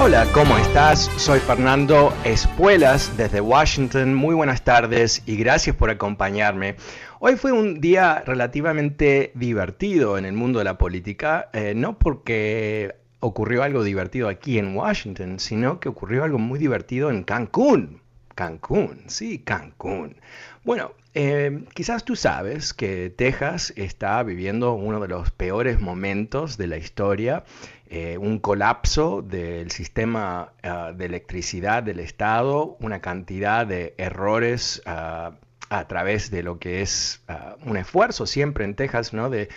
Hola, 0.00 0.28
¿cómo 0.32 0.56
estás? 0.56 1.10
Soy 1.16 1.40
Fernando 1.40 2.14
Espuelas 2.24 3.16
desde 3.16 3.40
Washington. 3.40 4.14
Muy 4.14 4.32
buenas 4.32 4.62
tardes 4.62 5.24
y 5.26 5.36
gracias 5.36 5.74
por 5.74 5.90
acompañarme. 5.90 6.76
Hoy 7.18 7.34
fue 7.34 7.50
un 7.50 7.80
día 7.80 8.22
relativamente 8.24 9.32
divertido 9.34 10.16
en 10.16 10.24
el 10.24 10.34
mundo 10.34 10.60
de 10.60 10.66
la 10.66 10.78
política, 10.78 11.50
eh, 11.52 11.72
no 11.74 11.98
porque 11.98 12.94
ocurrió 13.18 13.64
algo 13.64 13.82
divertido 13.82 14.28
aquí 14.28 14.60
en 14.60 14.76
Washington, 14.76 15.40
sino 15.40 15.80
que 15.80 15.88
ocurrió 15.88 16.22
algo 16.22 16.38
muy 16.38 16.60
divertido 16.60 17.10
en 17.10 17.24
Cancún. 17.24 18.00
Cancún, 18.36 19.02
sí, 19.08 19.40
Cancún. 19.40 20.14
Bueno, 20.62 20.92
eh, 21.14 21.64
quizás 21.74 22.04
tú 22.04 22.14
sabes 22.14 22.72
que 22.72 23.10
Texas 23.10 23.72
está 23.74 24.22
viviendo 24.22 24.74
uno 24.74 25.00
de 25.00 25.08
los 25.08 25.32
peores 25.32 25.80
momentos 25.80 26.56
de 26.56 26.68
la 26.68 26.76
historia 26.76 27.42
eh, 27.90 28.18
un 28.18 28.38
colapso 28.38 29.22
del 29.22 29.70
sistema 29.70 30.52
ah, 30.62 30.92
de 30.94 31.06
electricidad 31.06 31.82
del 31.82 32.00
Estado, 32.00 32.76
una 32.80 33.00
cantidad 33.00 33.66
de 33.66 33.94
errores 33.96 34.82
ah, 34.84 35.32
a 35.70 35.88
través 35.88 36.30
de 36.30 36.42
lo 36.42 36.58
que 36.58 36.82
es 36.82 37.22
ah, 37.28 37.56
un 37.64 37.78
esfuerzo 37.78 38.26
siempre 38.26 38.66
en 38.66 38.74
Texas, 38.74 39.14
¿no? 39.14 39.30
De 39.30 39.48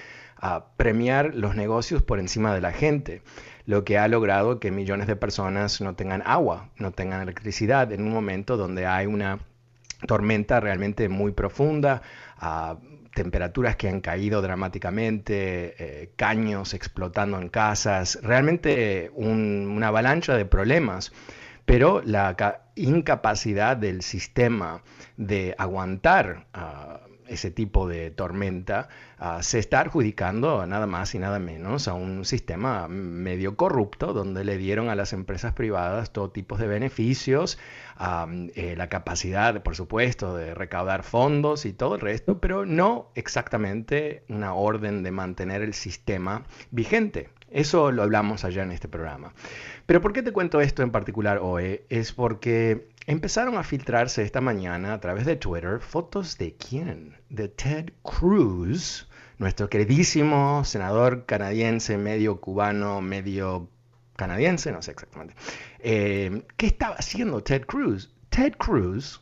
premiar 0.76 1.36
los 1.36 1.56
negocios 1.56 2.02
por 2.02 2.20
encima 2.20 2.52
de 2.56 2.62
la 2.62 2.72
gente, 2.72 3.22
lo 3.68 3.84
que 3.84 4.00
ha 4.00 4.08
logrado 4.08 4.60
que 4.60 4.72
millones 4.72 5.06
de 5.06 5.16
personas 5.16 5.82
no 5.82 5.94
tengan 5.94 6.24
agua, 6.26 6.70
no 6.78 6.92
tengan 6.94 7.22
electricidad 7.22 7.92
en 7.92 8.02
un 8.02 8.12
momento 8.12 8.58
donde 8.58 8.88
hay 8.88 9.06
una 9.06 9.38
tormenta 10.08 10.60
realmente 10.60 11.10
muy 11.10 11.32
profunda, 11.32 12.02
temperaturas 13.14 13.76
que 13.76 13.90
han 13.90 14.02
caído 14.02 14.42
dramáticamente, 14.42 15.76
eh, 15.78 16.12
caños 16.16 16.74
explotando 16.74 17.40
en 17.40 17.50
casas, 17.50 18.20
realmente 18.22 19.12
una 19.16 19.88
avalancha 19.88 20.36
de 20.36 20.46
problemas. 20.46 21.12
Pero 21.66 22.02
la 22.04 22.64
incapacidad 22.76 23.78
del 23.78 24.02
sistema 24.02 24.84
de 25.18 25.56
aguantar 25.58 26.48
ese 27.32 27.50
tipo 27.50 27.88
de 27.88 28.12
tormenta 28.12 28.90
ah, 29.18 29.42
se 29.42 29.60
está 29.60 29.80
adjudicando 29.80 30.66
nada 30.66 30.86
más 30.86 31.16
y 31.16 31.20
nada 31.20 31.40
menos 31.40 31.88
a 31.88 31.94
un 31.94 32.26
sistema 32.26 32.88
medio 32.88 33.56
corrupto 33.56 34.14
donde 34.14 34.44
le 34.44 34.58
dieron 34.58 34.90
a 34.90 34.96
las 34.96 35.14
empresas 35.14 35.54
privadas 35.54 36.12
todo 36.12 36.30
tipo 36.30 36.58
de 36.58 36.68
beneficios, 36.68 37.58
eh, 38.56 38.76
la 38.78 38.90
capacidad, 38.90 39.62
por 39.64 39.76
supuesto, 39.76 40.36
de 40.36 40.54
recaudar 40.56 41.04
fondos 41.04 41.66
y 41.66 41.74
todo 41.74 41.96
el 41.96 42.02
resto, 42.02 42.40
pero 42.40 42.66
no 42.66 43.12
exactamente 43.16 44.24
una 44.28 44.54
orden 44.54 45.04
de 45.04 45.12
mantener 45.12 45.62
el 45.62 45.74
sistema 45.74 46.44
vigente. 46.72 47.30
Eso 47.52 47.92
lo 47.92 48.04
hablamos 48.04 48.46
allá 48.46 48.64
en 48.64 48.72
este 48.72 48.88
programa. 48.88 49.34
Pero 49.86 50.02
¿por 50.02 50.14
qué 50.14 50.24
te 50.24 50.32
cuento 50.32 50.62
esto 50.62 50.84
en 50.84 50.92
particular 50.92 51.40
hoy? 51.42 51.82
Es 51.90 52.14
porque 52.14 52.88
empezaron 53.08 53.58
a 53.58 53.64
filtrarse 53.64 54.24
esta 54.24 54.42
mañana 54.42 54.94
a 54.94 55.00
través 55.00 55.26
de 55.26 55.36
Twitter 55.36 55.80
fotos 55.80 56.38
de 56.38 56.56
quién? 56.56 57.16
De 57.30 57.48
Ted 57.48 57.94
Cruz, 58.04 59.08
nuestro 59.38 59.70
queridísimo 59.70 60.64
senador 60.66 61.26
canadiense, 61.26 61.98
medio 61.98 62.40
cubano, 62.40 63.02
medio 63.02 63.70
canadiense, 64.16 64.72
no 64.72 64.82
sé 64.82 64.92
exactamente. 64.92 65.34
Eh, 65.80 66.44
¿Qué 66.58 66.68
estaba 66.68 66.96
haciendo 66.96 67.42
Ted 67.42 67.66
Cruz? 67.66 68.14
Ted 68.30 68.54
Cruz, 68.58 69.22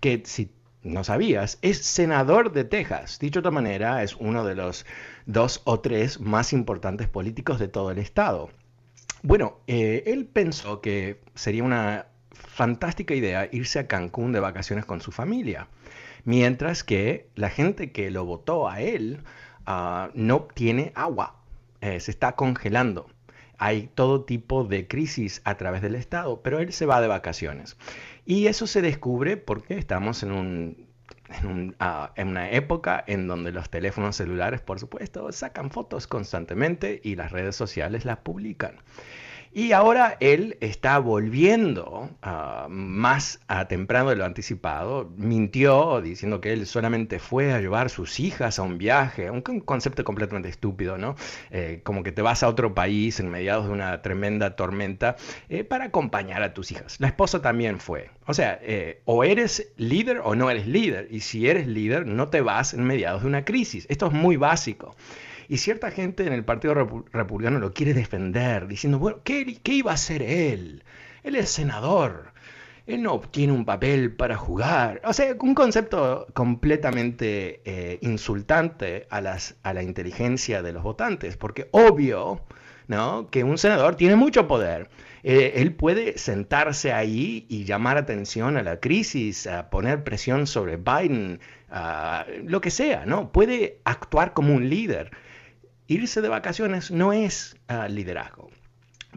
que 0.00 0.22
si 0.24 0.52
no 0.82 1.04
sabías, 1.04 1.58
es 1.62 1.78
senador 1.84 2.52
de 2.52 2.64
Texas. 2.64 3.18
Dicho 3.20 3.34
de 3.34 3.40
otra 3.40 3.50
manera, 3.52 4.02
es 4.02 4.16
uno 4.16 4.44
de 4.44 4.56
los 4.56 4.84
dos 5.26 5.62
o 5.64 5.80
tres 5.80 6.20
más 6.20 6.52
importantes 6.52 7.08
políticos 7.08 7.58
de 7.60 7.68
todo 7.68 7.92
el 7.92 7.98
estado. 7.98 8.50
Bueno, 9.22 9.60
eh, 9.68 10.02
él 10.06 10.26
pensó 10.26 10.80
que 10.80 11.20
sería 11.34 11.62
una 11.62 12.06
fantástica 12.34 13.14
idea 13.14 13.48
irse 13.52 13.78
a 13.78 13.86
Cancún 13.86 14.32
de 14.32 14.40
vacaciones 14.40 14.84
con 14.84 15.00
su 15.00 15.12
familia, 15.12 15.68
mientras 16.24 16.84
que 16.84 17.28
la 17.34 17.50
gente 17.50 17.92
que 17.92 18.10
lo 18.10 18.24
votó 18.24 18.68
a 18.68 18.80
él 18.80 19.22
ah, 19.66 20.10
no 20.14 20.48
tiene 20.54 20.92
agua, 20.94 21.36
eh, 21.80 22.00
se 22.00 22.10
está 22.10 22.32
congelando. 22.32 23.08
Hay 23.58 23.90
todo 23.94 24.24
tipo 24.24 24.64
de 24.64 24.88
crisis 24.88 25.40
a 25.44 25.56
través 25.56 25.82
del 25.82 25.94
Estado, 25.94 26.42
pero 26.42 26.58
él 26.58 26.72
se 26.72 26.86
va 26.86 27.00
de 27.00 27.08
vacaciones. 27.08 27.76
Y 28.26 28.46
eso 28.46 28.66
se 28.66 28.82
descubre 28.82 29.36
porque 29.36 29.78
estamos 29.78 30.22
en 30.22 30.76
Ah, 31.78 32.12
en, 32.16 32.28
una 32.28 32.50
época 32.50 33.02
en 33.06 33.26
donde 33.26 33.52
los 33.52 33.70
teléfonos 33.70 34.16
celulares, 34.16 34.60
por 34.60 34.78
supuesto, 34.78 35.30
sacan 35.32 35.70
fotos 35.70 36.06
constantemente 36.06 37.00
y 37.02 37.16
las 37.16 37.32
redes 37.32 37.56
sociales 37.56 38.04
las 38.04 38.18
publican. 38.18 38.76
Y 39.54 39.72
ahora 39.72 40.16
él 40.20 40.56
está 40.60 40.98
volviendo 40.98 42.08
ah, 42.22 42.68
más 42.70 43.38
a 43.48 43.68
temprano 43.68 44.08
de 44.08 44.16
lo 44.16 44.24
anticipado. 44.24 45.12
Mintió 45.18 46.00
diciendo 46.00 46.40
que 46.40 46.54
él 46.54 46.66
solamente 46.66 47.18
fue 47.18 47.52
a 47.52 47.60
llevar 47.60 47.90
sus 47.90 48.18
hijas 48.18 48.58
a 48.58 48.62
un 48.62 48.78
viaje, 48.78 49.30
un, 49.30 49.42
concepto 49.42 50.04
completamente 50.04 50.48
estúpido, 50.48 50.96
¿no? 50.96 51.16
Eh, 51.50 51.80
como 51.84 52.02
que 52.02 52.12
te 52.12 52.22
vas 52.22 52.42
a 52.42 52.48
otro 52.48 52.74
país 52.74 53.20
en 53.20 53.28
mediados 53.28 53.66
de 53.66 53.72
una 53.72 54.00
tremenda 54.00 54.56
tormenta 54.56 55.16
eh, 55.50 55.64
para 55.64 55.86
acompañar 55.86 56.42
a 56.42 56.54
tus 56.54 56.72
hijas. 56.72 56.98
La 56.98 57.08
esposa 57.08 57.42
también 57.42 57.78
fue. 57.78 58.08
O 58.26 58.32
sea, 58.32 58.58
eh, 58.62 59.02
o 59.04 59.22
eres 59.22 59.70
líder 59.76 60.22
o 60.24 60.34
no 60.34 60.48
eres 60.48 60.66
líder. 60.66 61.08
Y 61.10 61.20
si 61.20 61.46
eres 61.46 61.66
líder, 61.66 62.06
no 62.06 62.28
te 62.28 62.40
vas 62.40 62.72
en 62.72 62.84
mediados 62.84 63.20
de 63.20 63.28
una 63.28 63.44
crisis. 63.44 63.84
Esto 63.90 64.06
es 64.06 64.12
muy 64.12 64.36
básico. 64.36 64.96
Y 65.52 65.58
cierta 65.58 65.90
gente 65.90 66.26
en 66.26 66.32
el 66.32 66.46
Partido 66.46 66.72
Republicano 66.72 67.58
lo 67.58 67.74
quiere 67.74 67.92
defender, 67.92 68.66
diciendo, 68.66 68.98
bueno, 68.98 69.18
¿qué, 69.22 69.60
iba 69.64 69.90
a 69.90 69.96
hacer 69.96 70.22
él? 70.22 70.82
Él 71.24 71.36
es 71.36 71.50
senador. 71.50 72.32
Él 72.86 73.02
no 73.02 73.12
obtiene 73.12 73.52
un 73.52 73.66
papel 73.66 74.14
para 74.14 74.38
jugar. 74.38 75.02
O 75.04 75.12
sea, 75.12 75.36
un 75.38 75.54
concepto 75.54 76.26
completamente 76.32 77.60
eh, 77.66 77.98
insultante 78.00 79.06
a, 79.10 79.20
las, 79.20 79.56
a 79.62 79.74
la 79.74 79.82
inteligencia 79.82 80.62
de 80.62 80.72
los 80.72 80.82
votantes, 80.82 81.36
porque 81.36 81.68
obvio 81.72 82.40
¿no? 82.88 83.28
que 83.28 83.44
un 83.44 83.58
senador 83.58 83.96
tiene 83.96 84.16
mucho 84.16 84.48
poder. 84.48 84.88
Eh, 85.22 85.52
él 85.56 85.74
puede 85.74 86.16
sentarse 86.16 86.94
ahí 86.94 87.44
y 87.50 87.64
llamar 87.64 87.98
atención 87.98 88.56
a 88.56 88.62
la 88.62 88.80
crisis, 88.80 89.46
a 89.46 89.68
poner 89.68 90.02
presión 90.02 90.46
sobre 90.46 90.78
Biden, 90.78 91.40
lo 92.44 92.62
que 92.62 92.70
sea, 92.70 93.04
¿no? 93.04 93.32
Puede 93.32 93.80
actuar 93.84 94.32
como 94.32 94.54
un 94.54 94.70
líder 94.70 95.10
irse 95.92 96.20
de 96.20 96.28
vacaciones 96.28 96.90
no 96.90 97.12
es 97.12 97.56
ah, 97.68 97.88
liderazgo. 97.88 98.50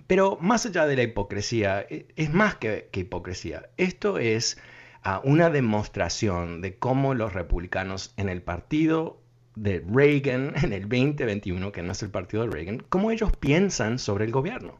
Pero 0.07 0.38
más 0.42 0.66
allá 0.66 0.86
de 0.86 0.95
la 0.95 1.04
hipocresía, 1.04 1.81
e, 1.89 2.07
es 2.16 2.33
más 2.33 2.56
que, 2.56 2.89
hipocresía. 2.94 3.69
Esto 3.77 4.19
es 4.19 4.57
ah, 5.04 5.22
una 5.24 5.50
demostración 5.50 6.62
de 6.62 6.77
cómo 6.77 7.13
los 7.13 7.33
republicanos 7.33 8.13
en 8.18 8.30
el 8.30 8.42
partido 8.42 9.22
de 9.56 9.83
Reagan, 9.88 10.54
en 10.62 10.74
el 10.74 10.83
2021, 10.83 11.72
que 11.72 11.81
no 11.81 11.94
es 11.94 12.04
el 12.04 12.10
partido 12.10 12.44
de 12.44 12.51
Reagan, 12.51 12.83
cómo 12.89 13.12
ellos 13.12 13.31
piensan 13.38 14.00
sobre 14.00 14.25
el 14.25 14.31
gobierno. 14.31 14.80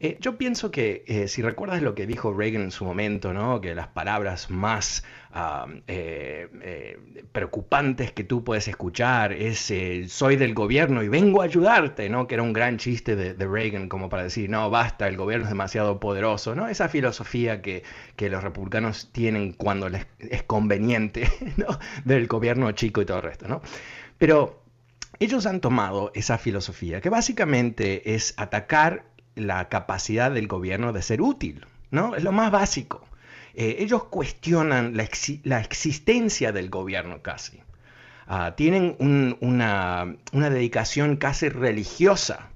Eh, 0.00 0.18
yo 0.20 0.36
pienso 0.36 0.70
que 0.70 1.04
eh, 1.06 1.28
si 1.28 1.42
recuerdas 1.42 1.82
lo 1.82 1.94
que 1.94 2.06
dijo 2.06 2.32
Reagan 2.32 2.62
en 2.62 2.70
su 2.70 2.84
momento, 2.84 3.32
¿no? 3.32 3.60
que 3.60 3.74
las 3.74 3.88
palabras 3.88 4.50
más 4.50 5.04
eh, 5.86 6.98
preocupantes 7.32 8.12
que 8.12 8.24
tú 8.24 8.42
puedes 8.42 8.68
escuchar 8.68 9.34
es 9.34 9.72
soy 10.08 10.36
del 10.36 10.54
gobierno 10.54 11.02
y 11.02 11.08
vengo 11.08 11.42
a 11.42 11.44
ayudarte, 11.44 12.08
¿no? 12.08 12.26
que 12.26 12.34
era 12.34 12.42
un 12.42 12.52
gran 12.52 12.78
chiste 12.78 13.16
de, 13.16 13.46
Reagan 13.46 13.88
como 13.88 14.08
para 14.08 14.24
decir, 14.24 14.48
no, 14.50 14.70
basta, 14.70 15.08
el 15.08 15.16
gobierno 15.16 15.44
es 15.44 15.50
demasiado 15.50 16.00
poderoso, 16.00 16.54
¿no? 16.54 16.68
esa 16.68 16.88
filosofía 16.88 17.62
que, 17.62 17.82
que 18.16 18.30
los 18.30 18.42
republicanos 18.42 19.10
tienen 19.12 19.52
cuando 19.52 19.88
les 19.88 20.06
es 20.18 20.42
conveniente 20.42 21.28
¿no? 21.56 21.78
del 22.04 22.26
gobierno 22.26 22.72
chico 22.72 23.02
y 23.02 23.06
todo 23.06 23.18
el 23.18 23.22
resto. 23.24 23.46
¿no? 23.46 23.62
Pero 24.18 24.62
ellos 25.18 25.46
han 25.46 25.60
tomado 25.60 26.12
esa 26.14 26.38
filosofía 26.38 27.00
que 27.00 27.08
básicamente 27.08 28.14
es 28.14 28.34
atacar 28.36 29.04
la 29.36 29.68
capacidad 29.68 30.32
del 30.32 30.48
gobierno 30.48 30.92
de 30.92 31.02
ser 31.02 31.22
útil, 31.22 31.64
¿no? 31.90 32.16
Es 32.16 32.24
lo 32.24 32.32
más 32.32 32.50
básico. 32.50 33.06
Eh, 33.54 33.76
ellos 33.78 34.04
cuestionan 34.04 34.96
la, 34.96 35.08
la, 35.44 35.60
existencia 35.60 36.52
del 36.52 36.68
gobierno 36.68 37.22
casi. 37.22 37.60
Ah, 38.26 38.54
tienen 38.56 38.96
una, 38.98 40.16
una 40.32 40.50
dedicación 40.50 41.16
casi 41.16 41.48
religiosa 41.48 42.50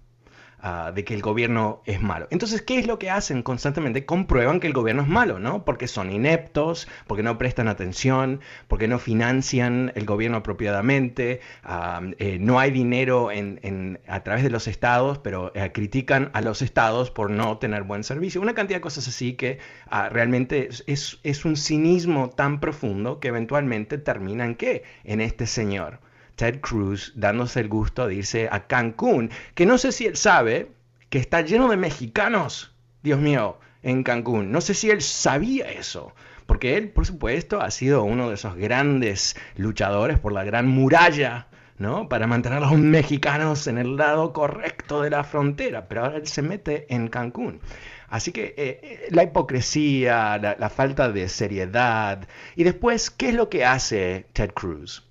Ah, 0.62 0.92
de 0.94 1.04
que 1.04 1.14
el 1.14 1.22
gobierno 1.22 1.80
es 1.86 2.02
malo. 2.02 2.26
Entonces, 2.30 2.60
¿qué 2.60 2.78
es 2.78 2.86
lo 2.86 2.98
que 2.98 3.08
hacen 3.08 3.42
constantemente? 3.42 4.04
Comprueban 4.04 4.60
que 4.60 4.66
el 4.66 4.74
gobierno 4.74 5.00
es 5.00 5.08
malo, 5.08 5.38
¿no? 5.38 5.64
Porque 5.64 5.88
son 5.88 6.12
ineptos, 6.12 6.86
porque 7.06 7.22
no 7.22 7.38
prestan 7.38 7.66
atención, 7.66 8.40
porque 8.68 8.86
no 8.86 8.98
financian 8.98 9.90
el 9.94 10.04
gobierno 10.04 10.36
apropiadamente, 10.38 11.40
ah, 11.64 12.02
eh, 12.18 12.36
no 12.40 12.58
hay 12.58 12.72
dinero 12.72 13.30
en, 13.32 14.00
a 14.06 14.22
través 14.22 14.42
de 14.44 14.50
los 14.50 14.68
estados, 14.68 15.18
pero 15.18 15.50
eh, 15.54 15.72
critican 15.72 16.30
a 16.34 16.42
los 16.42 16.60
estados 16.60 17.10
por 17.10 17.30
no 17.30 17.56
tener 17.56 17.84
buen 17.84 18.04
servicio. 18.04 18.42
Una 18.42 18.54
cantidad 18.54 18.78
de 18.78 18.82
cosas 18.82 19.08
así 19.08 19.34
que 19.34 19.60
ah, 19.88 20.10
realmente 20.10 20.68
es, 20.86 21.20
es 21.22 21.44
un 21.46 21.56
cinismo 21.56 22.28
tan 22.28 22.60
profundo 22.60 23.18
que 23.18 23.28
eventualmente 23.28 23.96
termina 23.96 24.44
en 24.44 24.56
qué? 24.56 24.82
En 25.04 25.22
este 25.22 25.46
señor 25.46 26.00
Ted 26.40 26.60
Cruz 26.62 27.12
dándose 27.16 27.60
el 27.60 27.68
gusto 27.68 28.06
de 28.06 28.14
irse 28.14 28.48
a 28.50 28.66
Cancún, 28.66 29.30
que 29.54 29.66
no 29.66 29.76
sé 29.76 29.92
si 29.92 30.06
él 30.06 30.16
sabe 30.16 30.70
que 31.10 31.18
está 31.18 31.42
lleno 31.42 31.68
de 31.68 31.76
mexicanos, 31.76 32.74
Dios 33.02 33.20
mío, 33.20 33.58
en 33.82 34.02
Cancún. 34.02 34.50
No 34.50 34.62
sé 34.62 34.72
si 34.72 34.88
él 34.88 35.02
sabía 35.02 35.70
eso, 35.70 36.14
porque 36.46 36.78
él, 36.78 36.88
por 36.88 37.04
supuesto, 37.04 37.60
ha 37.60 37.70
sido 37.70 38.04
uno 38.04 38.30
de 38.30 38.36
esos 38.36 38.56
grandes 38.56 39.36
luchadores 39.56 40.18
por 40.18 40.32
la 40.32 40.42
gran 40.42 40.66
muralla, 40.66 41.48
¿no? 41.76 42.08
Para 42.08 42.26
mantener 42.26 42.62
a 42.62 42.70
los 42.70 42.78
mexicanos 42.78 43.66
en 43.66 43.76
el 43.76 43.98
lado 43.98 44.32
correcto 44.32 45.02
de 45.02 45.10
la 45.10 45.24
frontera, 45.24 45.88
pero 45.88 46.06
ahora 46.06 46.16
él 46.16 46.26
se 46.26 46.40
mete 46.40 46.86
en 46.88 47.08
Cancún. 47.08 47.60
Así 48.08 48.32
que 48.32 48.54
eh, 48.56 48.80
eh, 48.82 49.08
la 49.10 49.24
hipocresía, 49.24 50.38
la, 50.38 50.56
la 50.58 50.70
falta 50.70 51.12
de 51.12 51.28
seriedad. 51.28 52.26
Y 52.56 52.64
después, 52.64 53.10
¿qué 53.10 53.28
es 53.28 53.34
lo 53.34 53.50
que 53.50 53.66
hace 53.66 54.24
Ted 54.32 54.52
Cruz? 54.54 55.09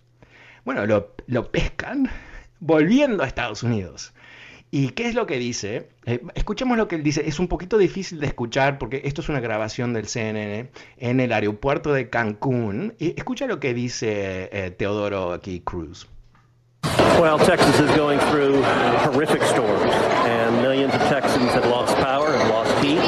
Bueno, 0.71 0.85
lo, 1.25 1.51
pescan 1.51 2.11
volviendo 2.59 3.23
a 3.23 3.25
Estados 3.25 3.63
Unidos. 3.63 4.13
¿Y 4.69 4.89
qué 4.89 5.07
es 5.07 5.15
lo 5.15 5.25
que 5.25 5.39
dice? 5.39 5.89
Eh, 6.05 6.21
escuchemos 6.35 6.77
lo 6.77 6.87
que 6.87 6.95
él 6.95 7.01
dice. 7.01 7.27
Es 7.27 7.39
un 7.39 7.47
poquito 7.47 7.79
difícil 7.79 8.19
de 8.19 8.27
escuchar 8.27 8.77
porque 8.77 9.01
esto 9.03 9.21
es 9.21 9.29
una 9.29 9.39
grabación 9.39 9.93
del 9.93 10.05
CNN 10.05 10.69
en 10.97 11.19
el 11.19 11.33
aeropuerto 11.33 11.91
de 11.91 12.11
Cancún. 12.11 12.93
Y 12.99 13.15
escucha 13.17 13.47
lo 13.47 13.59
que 13.59 13.73
dice 13.73 14.47
eh, 14.51 14.69
Teodoro 14.69 15.33
aquí 15.33 15.59
Cruz. 15.61 16.07
Well, 17.19 17.39
Texas 17.39 17.79
is 17.79 17.89
going 17.97 18.19
through 18.29 18.61
horrific 19.03 19.41
storms, 19.41 19.91
and 19.91 20.61
millions 20.61 20.93
of 20.93 21.01
Texans 21.09 21.51
have 21.51 21.65
lost 21.65 21.95
power, 21.97 22.31
have 22.31 22.49
lost 22.49 22.85
heat, 22.85 22.99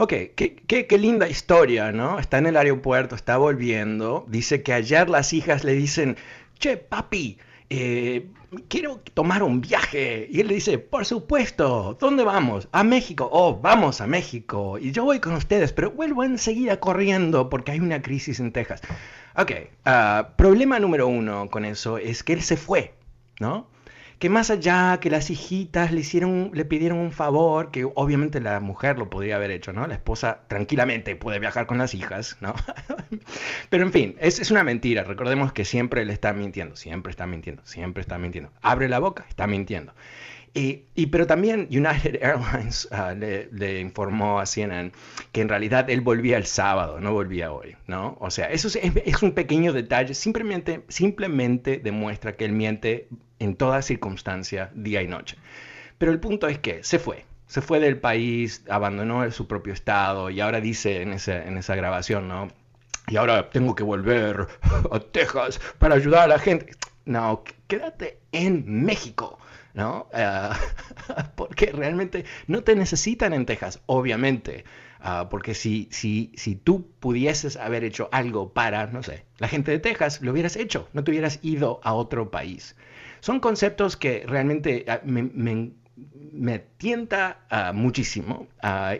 Ok, 0.00 0.14
qué, 0.34 0.56
qué, 0.66 0.86
qué, 0.86 0.96
linda 0.96 1.28
historia, 1.28 1.92
¿no? 1.92 2.18
Está 2.18 2.38
en 2.38 2.46
el 2.46 2.56
aeropuerto, 2.56 3.14
está 3.14 3.36
volviendo. 3.36 4.24
Dice 4.28 4.62
que 4.62 4.72
ayer 4.72 5.10
las 5.10 5.34
hijas 5.34 5.62
le 5.62 5.74
dicen, 5.74 6.16
che, 6.58 6.78
papi, 6.78 7.36
eh, 7.68 8.30
quiero 8.68 9.02
tomar 9.12 9.42
un 9.42 9.60
viaje. 9.60 10.26
Y 10.30 10.40
él 10.40 10.48
le 10.48 10.54
dice, 10.54 10.78
por 10.78 11.04
supuesto, 11.04 11.98
¿dónde 12.00 12.24
vamos? 12.24 12.66
A 12.72 12.82
México. 12.82 13.28
Oh, 13.30 13.60
vamos 13.60 14.00
a 14.00 14.06
México. 14.06 14.78
Y 14.78 14.92
yo 14.92 15.04
voy 15.04 15.20
con 15.20 15.34
ustedes, 15.34 15.74
pero 15.74 15.90
vuelvo 15.90 16.24
enseguida 16.24 16.80
corriendo 16.80 17.50
porque 17.50 17.72
hay 17.72 17.80
una 17.80 18.00
crisis 18.00 18.40
en 18.40 18.52
Texas. 18.52 18.80
Ok, 19.36 19.52
ah, 19.84 20.30
problema 20.36 20.78
número 20.78 21.08
uno 21.08 21.50
con 21.50 21.66
eso 21.66 21.98
es 21.98 22.22
que 22.22 22.32
él 22.32 22.40
se 22.40 22.56
fue, 22.56 22.94
¿no? 23.38 23.68
Que 24.20 24.28
más 24.28 24.50
allá 24.50 25.00
que 25.00 25.08
las 25.08 25.30
hijitas 25.30 25.92
le 25.92 26.00
hicieron, 26.00 26.50
le 26.52 26.66
pidieron 26.66 26.98
un 26.98 27.10
favor, 27.10 27.70
que 27.70 27.86
obviamente 27.94 28.38
la 28.38 28.60
mujer 28.60 28.98
lo 28.98 29.08
podría 29.08 29.36
haber 29.36 29.50
hecho, 29.50 29.72
¿no? 29.72 29.86
La 29.86 29.94
esposa 29.94 30.42
tranquilamente 30.46 31.16
puede 31.16 31.38
viajar 31.38 31.66
con 31.66 31.78
las 31.78 31.94
hijas, 31.94 32.36
¿no? 32.42 32.54
Pero 33.70 33.82
en 33.82 33.92
fin, 33.92 34.16
es, 34.20 34.38
es 34.38 34.50
una 34.50 34.62
mentira. 34.62 35.04
Recordemos 35.04 35.54
que 35.54 35.64
siempre 35.64 36.04
le 36.04 36.12
está 36.12 36.34
mintiendo, 36.34 36.76
siempre 36.76 37.10
está 37.10 37.26
mintiendo, 37.26 37.62
siempre 37.64 38.02
está 38.02 38.18
mintiendo. 38.18 38.52
Abre 38.60 38.90
la 38.90 38.98
boca, 38.98 39.24
está 39.26 39.46
mintiendo. 39.46 39.94
Y, 40.52 40.86
y, 40.96 41.06
pero 41.06 41.26
también 41.26 41.68
United 41.70 42.18
Airlines 42.22 42.88
uh, 42.90 43.16
le, 43.16 43.48
le, 43.52 43.80
informó 43.80 44.40
a 44.40 44.46
CNN 44.46 44.90
que 45.30 45.42
en 45.42 45.48
realidad 45.48 45.88
él 45.88 46.00
volvía 46.00 46.36
el 46.36 46.46
sábado, 46.46 47.00
no 47.00 47.12
volvía 47.12 47.52
hoy, 47.52 47.76
¿no? 47.86 48.16
O 48.20 48.30
sea, 48.30 48.46
eso 48.46 48.66
es, 48.66 48.76
es, 48.82 49.22
un 49.22 49.32
pequeño 49.32 49.72
detalle, 49.72 50.14
simplemente, 50.14 50.82
simplemente 50.88 51.78
demuestra 51.78 52.36
que 52.36 52.44
él 52.44 52.52
miente 52.52 53.08
en 53.38 53.54
toda 53.54 53.80
circunstancia, 53.82 54.70
día 54.74 55.02
y 55.02 55.06
noche. 55.06 55.36
Pero 55.98 56.10
el 56.10 56.18
punto 56.18 56.48
es 56.48 56.58
que 56.58 56.82
se 56.82 56.98
fue, 56.98 57.24
se 57.46 57.60
fue 57.60 57.78
del 57.78 57.98
país, 57.98 58.64
abandonó 58.68 59.30
su 59.30 59.46
propio 59.46 59.72
estado 59.72 60.30
y 60.30 60.40
ahora 60.40 60.60
dice 60.60 61.02
en 61.02 61.12
esa, 61.12 61.44
en 61.44 61.58
esa 61.58 61.76
grabación, 61.76 62.26
¿no? 62.26 62.48
Y 63.06 63.16
ahora 63.16 63.50
tengo 63.50 63.74
que 63.74 63.82
volver 63.82 64.46
a 64.90 65.00
Texas 65.00 65.60
para 65.78 65.94
ayudar 65.96 66.22
a 66.22 66.26
la 66.28 66.38
gente. 66.38 66.74
No, 67.04 67.42
quédate 67.66 68.18
en 68.32 68.84
México. 68.84 69.38
¿No? 69.74 70.08
Eh, 70.12 70.50
porque 71.36 71.72
realmente 71.72 72.24
no 72.46 72.62
te 72.62 72.74
necesitan 72.74 73.32
en 73.32 73.46
Texas, 73.46 73.80
obviamente. 73.86 74.64
Ah, 75.02 75.28
porque 75.30 75.54
si, 75.54 75.88
si, 75.90 76.32
si 76.36 76.56
tú 76.56 76.86
pudieses 77.00 77.56
haber 77.56 77.84
hecho 77.84 78.10
algo 78.12 78.52
para, 78.52 78.86
no 78.88 79.02
sé, 79.02 79.24
la 79.38 79.48
gente 79.48 79.70
de 79.70 79.78
Texas, 79.78 80.20
lo 80.20 80.32
hubieras 80.32 80.56
hecho, 80.56 80.88
no 80.92 81.02
te 81.02 81.10
hubieras 81.10 81.38
ido 81.42 81.80
a 81.82 81.94
otro 81.94 82.30
país. 82.30 82.76
Son 83.20 83.40
conceptos 83.40 83.96
que 83.96 84.24
realmente 84.26 84.84
ah, 84.88 85.00
me, 85.04 86.58
tienta 86.76 87.46
ah, 87.48 87.72
muchísimo 87.72 88.46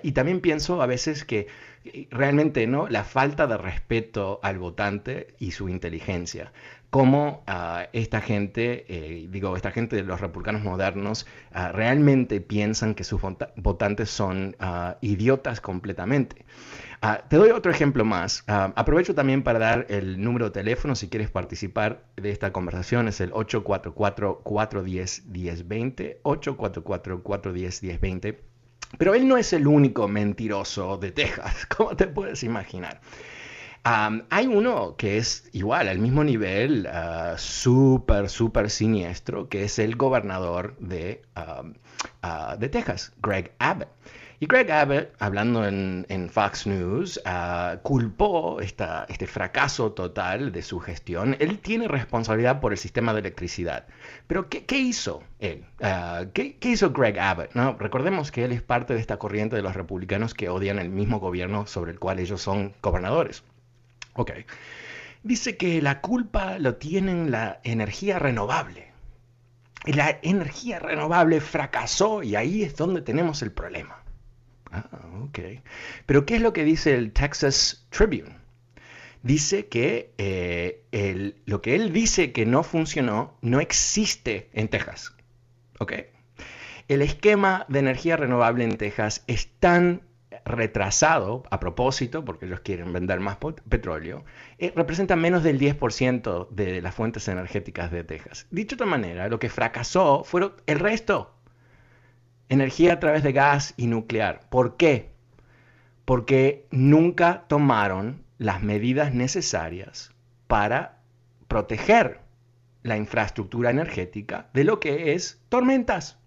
y 0.03 0.13
también 0.13 0.41
pienso 0.41 0.81
a 0.81 0.87
veces 0.87 1.25
que 1.25 1.49
eh, 1.85 2.09
realmente 2.11 2.67
no 2.67 2.89
la 2.89 3.05
falta 3.05 3.47
de 3.47 3.59
respeto 3.59 4.41
al 4.43 4.59
votante 4.59 5.35
y 5.39 5.53
su 5.53 5.69
inteligencia 5.69 6.53
cómo 6.91 7.45
esta 7.93 8.21
gente, 8.21 8.85
eh, 8.89 9.29
digo, 9.31 9.57
esta 9.57 9.71
gente 9.71 9.97
de 9.97 10.03
los 10.03 10.21
republicanos 10.21 10.63
modernos 10.63 11.27
realmente 11.53 12.41
piensan 12.41 12.95
que 12.95 13.05
sus 13.05 13.21
votantes 13.57 14.11
son 14.11 14.57
idiotas 15.01 15.61
completamente. 15.61 16.45
Ah, 17.03 17.25
te 17.27 17.37
doy 17.37 17.49
otro 17.51 17.73
ejemplo 17.73 18.05
más. 18.05 18.45
Ah, 18.47 18.75
aprovecho 18.77 19.15
también 19.15 19.43
para 19.43 19.59
dar 19.59 19.87
el 19.89 20.23
número 20.23 20.45
de 20.47 20.51
teléfono 20.51 20.95
si 20.95 21.09
quieres 21.09 21.31
participar 21.31 22.05
de 22.17 22.31
esta 22.31 22.53
conversación. 22.53 23.09
Es 23.09 23.23
el 23.23 23.33
844-410-1020. 23.33 26.19
844-410-1020. 26.23 28.37
Pero 28.99 29.15
él 29.15 29.27
no 29.27 29.39
es 29.39 29.55
el 29.55 29.67
único 29.67 30.09
mentiroso 30.09 30.99
de 30.99 31.13
Texas, 31.13 31.65
como 31.75 31.97
te 31.97 32.07
puedes 32.07 32.43
imaginar. 32.43 33.01
Hay 33.85 34.47
uno 34.47 34.97
que 34.97 35.19
es 35.19 35.49
igual, 35.53 35.89
al 35.89 35.99
mismo 35.99 36.25
nivel, 36.25 36.87
uh, 36.87 37.37
súper, 37.39 38.29
súper 38.29 38.71
siniestro, 38.71 39.49
que 39.49 39.65
es 39.65 39.79
el 39.79 39.97
gobernador 39.97 40.77
de, 40.79 41.23
de 42.59 42.69
Texas, 42.69 43.13
Greg 43.23 43.53
Abbott. 43.59 43.89
Y 44.43 44.47
Greg 44.47 44.73
Abbott, 44.73 45.11
hablando 45.19 45.67
en, 45.67 46.31
Fox 46.33 46.67
News, 46.67 47.21
ah, 47.27 47.77
culpó 47.83 48.63
este 48.63 49.27
fracaso 49.27 49.93
total 49.93 50.51
de 50.51 50.63
su 50.63 50.81
gestión. 50.81 51.37
Él 51.41 51.59
tiene 51.59 51.89
responsabilidad 51.89 52.59
por 52.59 52.73
el 52.73 52.79
sistema 52.79 53.13
de 53.13 53.21
electricidad. 53.21 53.85
Pero 54.27 54.49
¿qué, 54.49 54.79
hizo 54.79 55.23
él? 55.41 55.67
Ah, 55.83 56.25
¿qué, 56.33 56.57
hizo 56.63 56.91
Greg 56.91 57.19
Abbott? 57.19 57.51
Recordemos 57.79 58.33
que 58.33 58.47
él 58.47 58.53
es 58.53 58.63
parte 58.63 58.95
de 58.95 59.01
esta 59.01 59.19
corriente 59.19 59.57
de 59.57 59.63
los 59.63 59.75
republicanos 59.75 60.33
que 60.33 60.49
odian 60.49 60.79
el 60.79 60.89
mismo 60.89 61.21
gobierno 61.21 61.67
sobre 61.67 61.93
el 61.93 61.99
cual 61.99 62.19
ellos 62.19 62.41
son 62.41 62.73
gobernadores. 62.81 63.45
Ok. 64.21 64.33
Dice 65.23 65.57
que 65.57 65.81
la 65.81 66.03
culpa 66.03 66.59
lo 66.59 66.75
tienen 66.75 67.31
la 67.31 67.59
energía 67.65 68.19
renovable. 68.19 68.93
La 69.87 70.19
energía 70.21 70.79
renovable 70.79 71.41
fracasó 71.41 72.23
y 72.23 72.37
ahí 72.37 72.63
es 72.63 72.77
donde 72.77 73.01
tenemos 73.01 73.41
el 73.41 73.51
problema. 73.51 74.05
Ah, 74.71 74.85
ok. 75.23 75.39
Pero 76.05 76.27
¿qué 76.27 76.37
es 76.37 76.43
lo 76.43 76.53
que 76.53 76.65
dice 76.65 76.95
el 76.95 77.15
Texas 77.15 77.87
Tribune? 77.89 78.37
Dice 79.23 79.69
que 79.69 80.13
eh, 80.19 81.35
lo 81.47 81.63
que 81.63 81.77
él 81.77 81.95
dice 81.95 82.33
que 82.33 82.45
no 82.45 82.63
funcionó 82.63 83.39
no 83.41 83.61
existe 83.61 84.51
en 84.53 84.69
Texas. 84.69 85.15
¿Ok? 85.79 85.95
El 86.89 87.01
esquema 87.01 87.65
de 87.69 87.79
energía 87.79 88.19
renovable 88.19 88.65
en 88.65 88.77
Texas 88.77 89.25
es 89.27 89.49
tan 89.61 90.03
retrasado 90.45 91.43
a 91.51 91.61
propósito, 91.61 92.25
porque 92.25 92.47
ellos 92.47 92.61
quieren 92.61 92.93
vender 92.93 93.21
más 93.21 93.39
petróleo, 93.69 94.25
eh, 94.59 94.73
representa 94.75 95.17
menos 95.17 95.43
del 95.43 95.59
10% 95.59 96.49
de 96.51 96.83
las 96.83 96.95
fuentes 96.95 97.29
energéticas 97.29 97.91
de 97.91 98.05
Texas. 98.05 98.47
Dicho 98.51 98.77
de 98.77 98.83
otra 98.83 98.87
manera, 98.87 99.29
lo 99.29 99.39
que 99.39 99.49
fracasó 99.49 100.25
fueron 100.25 100.55
el 100.67 100.79
resto 100.79 101.35
energía 102.51 102.95
a 102.95 103.01
través 103.01 103.23
de 103.23 103.33
gas 103.33 103.75
y 103.77 103.87
nuclear. 103.87 104.41
¿Por 104.51 104.77
qué? 104.77 105.13
Porque 106.05 106.67
nunca 106.71 107.45
tomaron 107.49 108.25
las 108.39 108.63
medidas 108.63 109.15
necesarias 109.15 110.13
para 110.49 110.99
proteger 111.49 112.21
la 112.83 112.97
infraestructura 112.97 113.71
energética 113.71 114.49
de 114.53 114.65
lo 114.65 114.81
que 114.81 115.15
es 115.15 115.41
tormentas. 115.49 116.19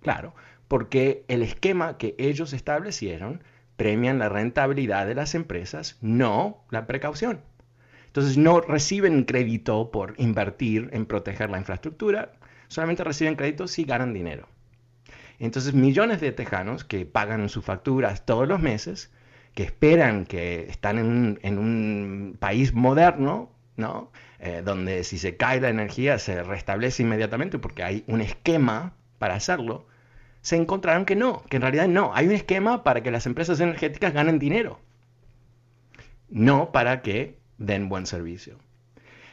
Claro, 0.00 0.34
porque 0.68 1.24
el 1.28 1.42
esquema 1.42 1.98
que 1.98 2.14
ellos 2.18 2.52
establecieron 2.52 3.42
premian 3.76 4.18
la 4.18 4.28
rentabilidad 4.28 5.06
de 5.06 5.14
las 5.14 5.34
empresas, 5.34 5.98
no 6.00 6.64
la 6.70 6.86
precaución. 6.86 7.40
Entonces 8.06 8.38
no 8.38 8.60
reciben 8.60 9.24
crédito 9.24 9.90
por 9.90 10.14
invertir 10.16 10.88
en 10.92 11.06
proteger 11.06 11.50
la 11.50 11.58
infraestructura, 11.58 12.32
solamente 12.68 13.04
reciben 13.04 13.36
crédito 13.36 13.68
si 13.68 13.84
ganan 13.84 14.14
dinero. 14.14 14.48
Entonces, 15.38 15.74
millones 15.74 16.20
de 16.20 16.32
tejanos 16.32 16.84
que 16.84 17.04
pagan 17.04 17.48
sus 17.48 17.64
facturas 17.64 18.24
todos 18.24 18.48
los 18.48 18.60
meses, 18.60 19.12
que 19.54 19.62
esperan 19.62 20.24
que 20.24 20.66
están 20.68 20.98
en 20.98 21.58
un, 21.58 22.36
país 22.38 22.72
moderno, 22.72 23.50
¿no? 23.76 24.10
Eh, 24.38 24.62
donde 24.64 25.04
si 25.04 25.18
se 25.18 25.36
cae 25.36 25.60
la 25.60 25.70
energía 25.70 26.18
se 26.18 26.42
restablece 26.42 27.02
inmediatamente 27.02 27.58
porque 27.58 27.82
hay 27.82 28.04
un 28.06 28.20
esquema 28.20 28.94
para 29.18 29.34
hacerlo, 29.34 29.86
se 30.46 30.54
encontraron 30.54 31.06
que 31.06 31.16
no, 31.16 31.42
que 31.50 31.56
en 31.56 31.62
realidad 31.62 31.88
no, 31.88 32.14
hay 32.14 32.28
un 32.28 32.32
esquema 32.32 32.84
para 32.84 33.02
que 33.02 33.10
las 33.10 33.26
empresas 33.26 33.58
energéticas 33.58 34.12
ganen 34.12 34.38
dinero, 34.38 34.78
no 36.28 36.70
para 36.70 37.02
que 37.02 37.40
den 37.58 37.88
buen 37.88 38.06
servicio. 38.06 38.56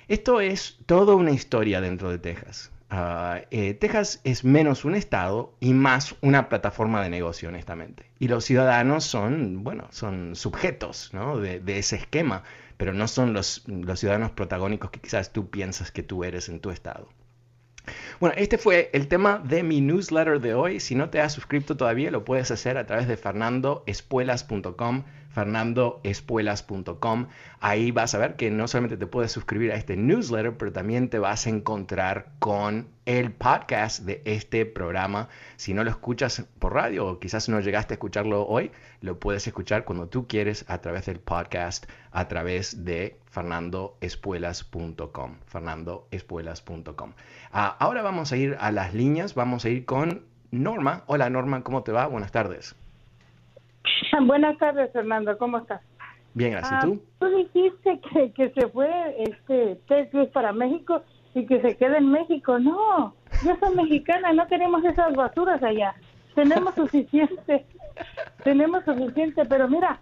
Esto 0.08 0.42
es 0.42 0.80
toda 0.88 1.14
una 1.14 1.30
historia 1.30 1.82
dentro 1.82 2.10
de 2.10 2.18
Texas. 2.18 2.72
Ah, 2.90 3.42
eh, 3.52 3.76
Texas 3.76 4.22
es 4.24 4.44
menos 4.44 4.86
un 4.86 4.96
estado 4.96 5.54
y 5.60 5.76
más 5.76 6.16
una 6.22 6.50
plataforma 6.50 7.04
de 7.04 7.12
negocio, 7.12 7.50
honestamente. 7.50 8.10
Y 8.18 8.28
los 8.28 8.44
ciudadanos 8.46 9.04
son, 9.04 9.64
bueno, 9.64 9.90
son 9.92 10.36
sujetos 10.36 11.12
de, 11.14 11.78
ese 11.78 11.98
esquema, 11.98 12.42
pero 12.78 12.92
no 12.92 13.08
son 13.08 13.34
los, 13.34 13.68
los 13.68 14.00
ciudadanos 14.00 14.32
protagónicos 14.32 14.90
que 14.90 15.00
quizás 15.00 15.32
tú 15.32 15.52
piensas 15.52 15.92
que 15.92 16.02
tú 16.02 16.24
eres 16.24 16.50
en 16.50 16.60
tu 16.60 16.72
estado. 16.72 17.08
Bueno, 18.24 18.38
este 18.38 18.58
fue 18.58 18.90
el 18.94 19.10
tema 19.10 19.42
de 19.44 19.64
mi 19.64 19.82
newsletter 19.82 20.40
de 20.40 20.54
hoy. 20.54 20.80
Si 20.80 20.96
no 20.96 21.10
te 21.10 21.20
has 21.20 21.34
suscrito 21.34 21.76
todavía, 21.76 22.10
lo 22.10 22.24
puedes 22.24 22.52
hacer 22.52 22.78
a 22.78 22.86
través 22.86 23.06
de 23.10 23.18
fernandoespuelas.com 23.18 25.04
fernandoespuelas.com. 25.34 27.28
Ahí 27.60 27.92
vas 27.92 28.16
a 28.16 28.20
ver 28.20 28.36
que 28.36 28.52
no 28.52 28.68
solamente 28.68 28.98
te 28.98 29.08
puedes 29.08 29.32
suscribir 29.32 29.72
a 29.72 29.76
este 29.76 29.98
newsletter, 29.98 30.58
pero 30.58 30.72
también 30.72 31.10
te 31.10 31.20
vas 31.20 31.46
a 31.46 31.50
encontrar 31.50 32.32
con 32.40 32.88
el 33.06 33.32
podcast 33.32 34.04
de 34.04 34.22
este 34.26 34.66
programa. 34.66 35.30
Si 35.58 35.74
no 35.74 35.84
lo 35.84 35.90
escuchas 35.90 36.46
por 36.60 36.74
radio 36.74 37.08
o 37.08 37.20
quizás 37.20 37.50
no 37.50 37.60
llegaste 37.60 37.94
a 37.94 37.96
escucharlo 37.96 38.48
hoy, 38.48 38.72
lo 39.02 39.20
puedes 39.20 39.46
escuchar 39.48 39.84
cuando 39.84 40.08
tú 40.08 40.28
quieres 40.28 40.64
a 40.68 40.78
través 40.80 41.08
del 41.08 41.20
podcast, 41.20 41.86
a 42.12 42.28
través 42.28 42.86
de 42.86 43.20
fernandoespuelas.com. 43.32 45.38
fernandoespuelas.com. 45.48 47.14
Ah, 47.52 47.76
ahora 47.80 48.02
vamos 48.02 48.32
a 48.32 48.38
ir 48.38 48.56
a 48.60 48.72
las 48.72 48.94
líneas, 48.94 49.36
vamos 49.36 49.66
a 49.66 49.70
ir 49.70 49.86
con 49.86 50.26
Norma. 50.52 51.04
Hola 51.08 51.30
Norma, 51.30 51.64
¿cómo 51.64 51.84
te 51.84 51.92
va? 51.92 52.08
Buenas 52.08 52.32
tardes. 52.32 52.76
Buenas 54.26 54.58
tardes, 54.58 54.92
Fernando. 54.92 55.38
¿Cómo 55.38 55.60
estás? 55.60 55.82
Bien, 56.34 56.52
gracias. 56.54 56.86
¿Tú? 56.86 57.02
Ah, 57.02 57.16
tú 57.20 57.28
dijiste 57.38 58.00
que, 58.00 58.32
que 58.32 58.50
se 58.52 58.68
fue 58.70 58.90
este 59.20 59.80
Ted 59.88 60.30
para 60.32 60.52
México 60.52 61.04
y 61.36 61.46
que 61.46 61.62
se 61.62 61.78
quede 61.78 61.98
en 61.98 62.12
México. 62.12 62.60
No, 62.60 63.14
yo 63.46 63.56
soy 63.60 63.76
mexicana, 63.84 64.34
no 64.34 64.48
queremos 64.48 64.84
esas 64.84 65.16
basuras 65.16 65.62
allá. 65.62 65.94
Tenemos 66.36 66.74
suficiente, 66.74 67.66
tenemos 68.44 68.84
suficiente, 68.86 69.46
pero 69.46 69.68
mira, 69.68 70.00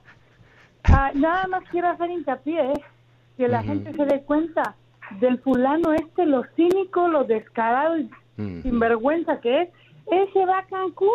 ah, 0.86 1.12
nada 1.14 1.48
más 1.48 1.64
quiero 1.70 1.90
hacer 1.90 2.10
hincapié, 2.10 2.72
¿eh? 2.72 2.82
que 3.38 3.48
la 3.48 3.64
gente 3.64 3.94
se 3.94 4.06
dé 4.06 4.22
cuenta 4.24 4.76
del 5.20 5.40
fulano 5.40 5.94
este, 5.94 6.26
lo 6.26 6.44
cínico, 6.56 7.08
lo 7.08 7.26
descarado 7.26 7.98
y 7.98 8.10
sinvergüenza 8.62 9.42
que 9.42 9.64
es. 9.64 9.70
Ese 10.10 10.46
va 10.46 10.60
a 10.60 10.66
Cancún 10.66 11.10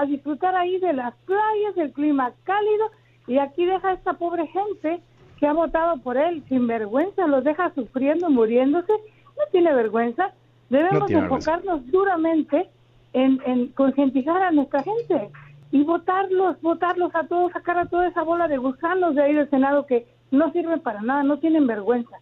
a 0.00 0.06
disfrutar 0.06 0.54
ahí 0.56 0.78
de 0.78 0.92
las 0.92 1.14
playas, 1.24 1.74
del 1.76 1.92
clima 1.92 2.32
cálido, 2.44 2.90
y 3.26 3.38
aquí 3.38 3.64
deja 3.64 3.88
a 3.88 3.92
esta 3.92 4.14
pobre 4.14 4.46
gente 4.48 5.00
que 5.38 5.46
ha 5.46 5.52
votado 5.52 5.98
por 5.98 6.16
él 6.16 6.42
sin 6.48 6.66
vergüenza, 6.66 7.26
los 7.26 7.44
deja 7.44 7.72
sufriendo, 7.74 8.28
muriéndose, 8.30 8.92
no 8.92 9.44
tiene 9.50 9.72
vergüenza. 9.74 10.32
Debemos 10.68 11.10
enfocarnos 11.10 11.86
duramente 11.90 12.68
en, 13.12 13.40
en 13.46 13.68
concientizar 13.68 14.42
a 14.42 14.50
nuestra 14.50 14.82
gente 14.82 15.30
y 15.70 15.82
votarlos, 15.82 16.60
votarlos 16.60 17.14
a 17.14 17.24
todos, 17.26 17.52
sacar 17.52 17.78
a 17.78 17.86
toda 17.86 18.08
esa 18.08 18.22
bola 18.22 18.48
de 18.48 18.56
gusanos 18.58 19.14
de 19.14 19.22
ahí 19.22 19.34
del 19.34 19.50
Senado 19.50 19.86
que 19.86 20.06
no 20.30 20.52
sirven 20.52 20.80
para 20.80 21.02
nada, 21.02 21.22
no 21.22 21.38
tienen 21.38 21.66
vergüenza. 21.66 22.16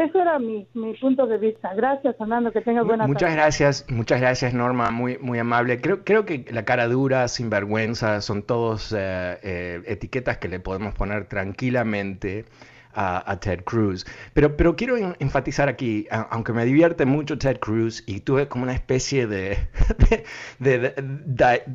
Eso 0.00 0.18
era 0.18 0.38
mi, 0.38 0.66
punto 0.98 1.26
de 1.26 1.36
vista. 1.36 1.74
Gracias, 1.74 2.16
Fernando, 2.16 2.50
que 2.50 2.62
tengas 2.62 2.86
buena 2.86 3.06
Muchas 3.06 3.34
gracias, 3.34 3.84
muchas 3.90 4.18
gracias, 4.18 4.54
Norma, 4.54 4.90
muy, 4.90 5.18
muy 5.18 5.38
amable. 5.38 5.78
Creo, 5.82 6.04
creo 6.04 6.24
que 6.24 6.46
la 6.50 6.64
cara 6.64 6.88
dura, 6.88 7.28
sinvergüenza, 7.28 8.22
son 8.22 8.42
todos 8.42 8.94
eh, 8.96 9.38
eh, 9.42 9.82
etiquetas 9.84 10.38
que 10.38 10.48
le 10.48 10.58
podemos 10.58 10.94
poner 10.94 11.26
tranquilamente 11.26 12.46
a, 12.94 13.38
Ted 13.40 13.62
Cruz. 13.64 14.06
Pero, 14.32 14.56
pero 14.56 14.74
quiero 14.74 14.96
enfatizar 15.18 15.68
aquí, 15.68 16.06
aunque 16.10 16.54
me 16.54 16.64
divierte 16.64 17.04
mucho 17.04 17.36
Ted 17.36 17.58
Cruz 17.58 18.02
y 18.06 18.20
tuve 18.20 18.48
como 18.48 18.64
una 18.64 18.72
especie 18.72 19.26
de, 19.26 19.58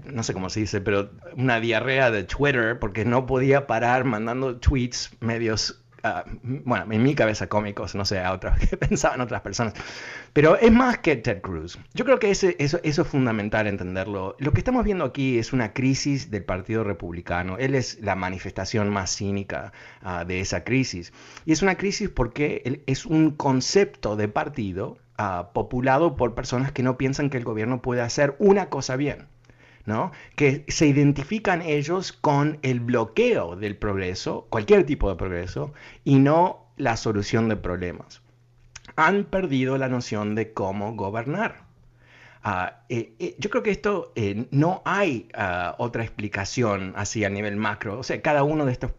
no 0.05 0.23
sé 0.23 0.33
cómo 0.33 0.49
se 0.49 0.61
dice, 0.61 0.81
pero 0.81 1.11
una 1.37 1.59
diarrea 1.59 2.09
de 2.09 2.23
Twitter 2.23 2.79
porque 2.79 3.05
no 3.05 3.27
podía 3.27 3.67
parar 3.67 4.03
mandando 4.03 4.57
tweets 4.57 5.15
medios 5.19 5.84
Ah, 6.07 6.23
bueno, 6.43 6.85
en 6.91 7.01
mi 7.01 7.15
cabeza 7.15 7.47
cómicos, 7.47 7.95
no 7.95 8.05
sé, 8.05 8.19
a 8.19 8.31
otras 8.31 8.59
que 8.69 8.77
pensaban 8.77 9.21
otras 9.21 9.41
personas. 9.41 9.73
Pero 10.33 10.55
es 10.55 10.71
más 10.71 10.99
que 10.99 11.15
Ted 11.15 11.41
Cruz. 11.41 11.79
Yo 11.95 12.05
creo 12.05 12.19
que 12.19 12.29
eso, 12.29 12.49
eso 12.59 12.79
es 12.83 13.07
fundamental 13.07 13.65
entenderlo. 13.65 14.35
Lo 14.37 14.53
que 14.53 14.59
estamos 14.59 14.85
viendo 14.85 15.03
aquí 15.03 15.39
es 15.39 15.51
una 15.51 15.73
crisis 15.73 16.29
del 16.29 16.43
Partido 16.43 16.83
Republicano. 16.83 17.57
Él 17.57 17.73
es 17.73 17.99
la 18.01 18.13
manifestación 18.13 18.91
más 18.91 19.15
cínica 19.15 19.73
ah, 20.03 20.25
de 20.25 20.41
esa 20.41 20.63
crisis. 20.63 21.11
Y 21.43 21.53
es 21.53 21.63
una 21.63 21.73
crisis 21.73 22.07
porque 22.09 22.83
es 22.85 23.07
un 23.07 23.31
concepto 23.31 24.15
de 24.15 24.27
partido 24.27 24.99
ah, 25.17 25.49
populado 25.55 26.15
por 26.15 26.35
personas 26.35 26.71
que 26.71 26.83
no 26.83 26.99
piensan 26.99 27.31
que 27.31 27.37
el 27.37 27.43
gobierno 27.43 27.81
puede 27.81 28.01
hacer 28.01 28.35
una 28.37 28.69
cosa 28.69 28.95
bien 28.95 29.25
que 30.35 30.65
se 30.67 30.87
identifican 30.87 31.61
ellos 31.61 32.11
con 32.11 32.59
el 32.63 32.79
bloqueo 32.79 33.55
del 33.55 33.77
progreso, 33.77 34.47
cualquier 34.49 34.85
tipo 34.85 35.09
de 35.09 35.15
progreso, 35.15 35.73
y 36.03 36.15
no 36.15 36.65
la 36.77 36.97
solución 36.97 37.49
de 37.49 37.55
problemas. 37.55 38.21
Han 38.95 39.25
perdido 39.25 39.77
la 39.77 39.89
noción 39.89 40.35
de 40.35 40.53
cómo 40.53 40.95
gobernar. 40.95 41.64
Ah, 42.47 42.83
eh, 42.89 43.15
eh, 43.17 43.35
yo 43.39 43.49
creo 43.49 43.63
que 43.63 43.71
esto 43.71 44.13
eh, 44.15 44.45
no 44.51 44.83
hay 44.85 45.29
ah, 45.33 45.73
otra 45.79 46.03
explicación 46.03 46.93
así 46.95 47.25
a 47.25 47.29
nivel 47.29 47.55
macro. 47.55 47.97
O 47.97 48.03
sea, 48.03 48.21
cada 48.21 48.43
uno 48.43 48.65
de 48.65 48.71
estos 48.71 48.91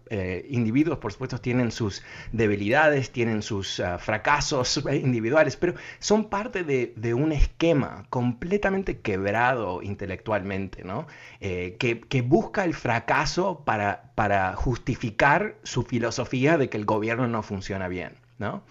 individuos, 0.49 0.99
por 0.99 1.13
supuesto, 1.13 1.39
tienen 1.39 1.71
sus 1.71 2.03
debilidades, 2.33 3.13
tienen 3.13 3.43
sus 3.43 3.79
ah, 3.79 3.99
fracasos 4.01 4.83
individuales, 4.93 5.57
pero 5.57 5.75
son 6.01 6.25
parte 6.25 6.65
de, 6.65 7.15
un 7.15 7.31
esquema 7.31 8.05
completamente 8.11 8.99
quebrado 8.99 9.81
intelectualmente, 9.81 10.83
¿no? 10.83 11.07
Que, 11.39 12.05
que, 12.09 12.23
busca 12.23 12.65
el 12.65 12.75
fracaso 12.75 13.63
para, 13.65 14.11
para 14.17 14.57
justificar 14.57 15.55
su 15.63 15.85
filosofía 15.85 16.59
de 16.59 16.69
que 16.69 16.79
el 16.79 16.85
gobierno 16.85 17.29
no 17.29 17.45
funciona 17.45 17.87
bien, 17.87 18.15
¿no? 18.39 18.65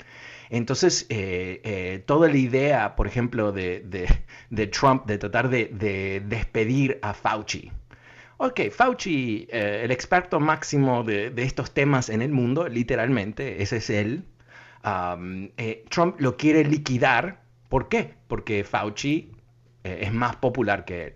Entonces, 0.50 1.06
eh, 1.10 1.62
eh, 1.64 2.04
toda 2.06 2.30
la 2.30 2.38
idea, 2.38 2.96
por 2.96 3.08
ejemplo, 3.08 3.52
de, 3.52 3.84
Trump 4.72 5.06
de 5.06 5.18
tratar 5.18 5.50
de, 5.50 6.22
despedir 6.26 7.00
a 7.02 7.14
Fauci. 7.14 7.72
Ok, 8.38 8.70
Fauci, 8.72 9.48
eh, 9.50 9.82
el 9.84 9.92
experto 9.92 10.40
máximo 10.40 11.04
de, 11.04 11.34
estos 11.38 11.74
temas 11.74 12.10
en 12.10 12.22
el 12.22 12.32
mundo, 12.32 12.68
literalmente, 12.68 13.62
ese 13.62 13.78
es 13.78 13.90
él. 13.90 14.26
Trump 15.90 16.20
lo 16.20 16.38
quiere 16.38 16.64
liquidar. 16.64 17.42
¿Por 17.70 17.90
qué? 17.90 18.14
Porque 18.28 18.64
Fauci 18.64 19.32
es 19.84 20.14
más 20.14 20.36
popular 20.36 20.86
que 20.86 21.06
él. 21.06 21.14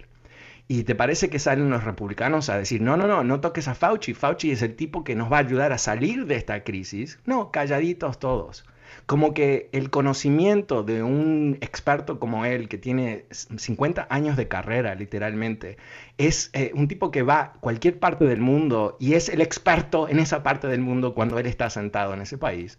Y 0.67 0.83
te 0.83 0.93
parece 0.93 1.29
que 1.29 1.39
salen 1.39 1.69
los 1.71 1.83
republicanos 1.83 2.49
a 2.49 2.57
decir, 2.57 2.81
no, 2.81 2.95
no, 2.95 3.07
no, 3.07 3.23
no 3.23 3.39
toques 3.41 3.67
a 3.67 3.75
Fauci. 3.75 4.13
Fauci 4.13 4.51
es 4.51 4.61
el 4.61 4.75
tipo 4.75 5.03
que 5.03 5.15
nos 5.15 5.31
va 5.31 5.37
a 5.37 5.39
ayudar 5.41 5.71
a 5.71 5.77
salir 5.77 6.25
de 6.25 6.35
esta 6.35 6.63
crisis. 6.63 7.19
No, 7.25 7.51
calladitos 7.51 8.19
todos 8.19 8.65
como 9.05 9.33
que 9.33 9.69
el 9.71 9.89
conocimiento 9.89 10.83
de 10.83 11.03
un 11.03 11.57
experto 11.61 12.19
como 12.19 12.45
él, 12.45 12.69
que 12.69 12.77
tiene 12.77 13.25
50 13.31 14.07
años 14.09 14.37
de 14.37 14.47
carrera 14.47 14.95
literalmente, 14.95 15.77
es 16.17 16.49
eh, 16.53 16.71
un 16.75 16.87
tipo 16.87 17.11
que 17.11 17.23
va 17.23 17.39
a 17.39 17.53
cualquier 17.53 17.99
parte 17.99 18.25
del 18.25 18.41
mundo 18.41 18.97
y 18.99 19.13
es 19.13 19.29
el 19.29 19.41
experto 19.41 20.07
en 20.07 20.19
esa 20.19 20.43
parte 20.43 20.67
del 20.67 20.81
mundo 20.81 21.13
cuando 21.13 21.39
él 21.39 21.45
está 21.45 21.69
sentado 21.69 22.13
en 22.13 22.21
ese 22.21 22.37
país 22.37 22.77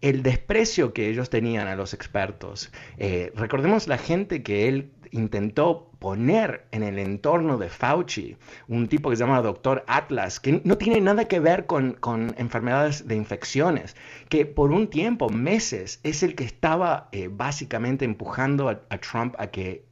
el 0.00 0.22
desprecio 0.22 0.92
que 0.92 1.08
ellos 1.08 1.30
tenían 1.30 1.68
a 1.68 1.76
los 1.76 1.94
expertos. 1.94 2.70
Eh, 2.98 3.32
recordemos 3.34 3.88
la 3.88 3.98
gente 3.98 4.42
que 4.42 4.68
él 4.68 4.90
intentó 5.10 5.90
poner 5.98 6.66
en 6.72 6.82
el 6.82 6.98
entorno 6.98 7.58
de 7.58 7.68
Fauci, 7.68 8.36
un 8.68 8.86
tipo 8.88 9.10
que 9.10 9.16
se 9.16 9.24
llama 9.24 9.40
Doctor 9.40 9.84
Atlas, 9.86 10.40
que 10.40 10.60
no 10.64 10.76
tiene 10.76 11.00
nada 11.00 11.26
que 11.26 11.40
ver 11.40 11.66
con, 11.66 11.96
enfermedades 12.36 13.08
de 13.08 13.16
infecciones, 13.16 13.96
que 14.28 14.44
por 14.46 14.72
un 14.72 14.88
tiempo, 14.88 15.30
meses, 15.30 16.00
es 16.02 16.22
el 16.22 16.34
que 16.34 16.44
estaba 16.44 17.08
eh, 17.12 17.28
básicamente 17.30 18.04
empujando 18.04 18.68
a, 18.68 18.98
Trump 18.98 19.34
a 19.38 19.48
que, 19.48 19.84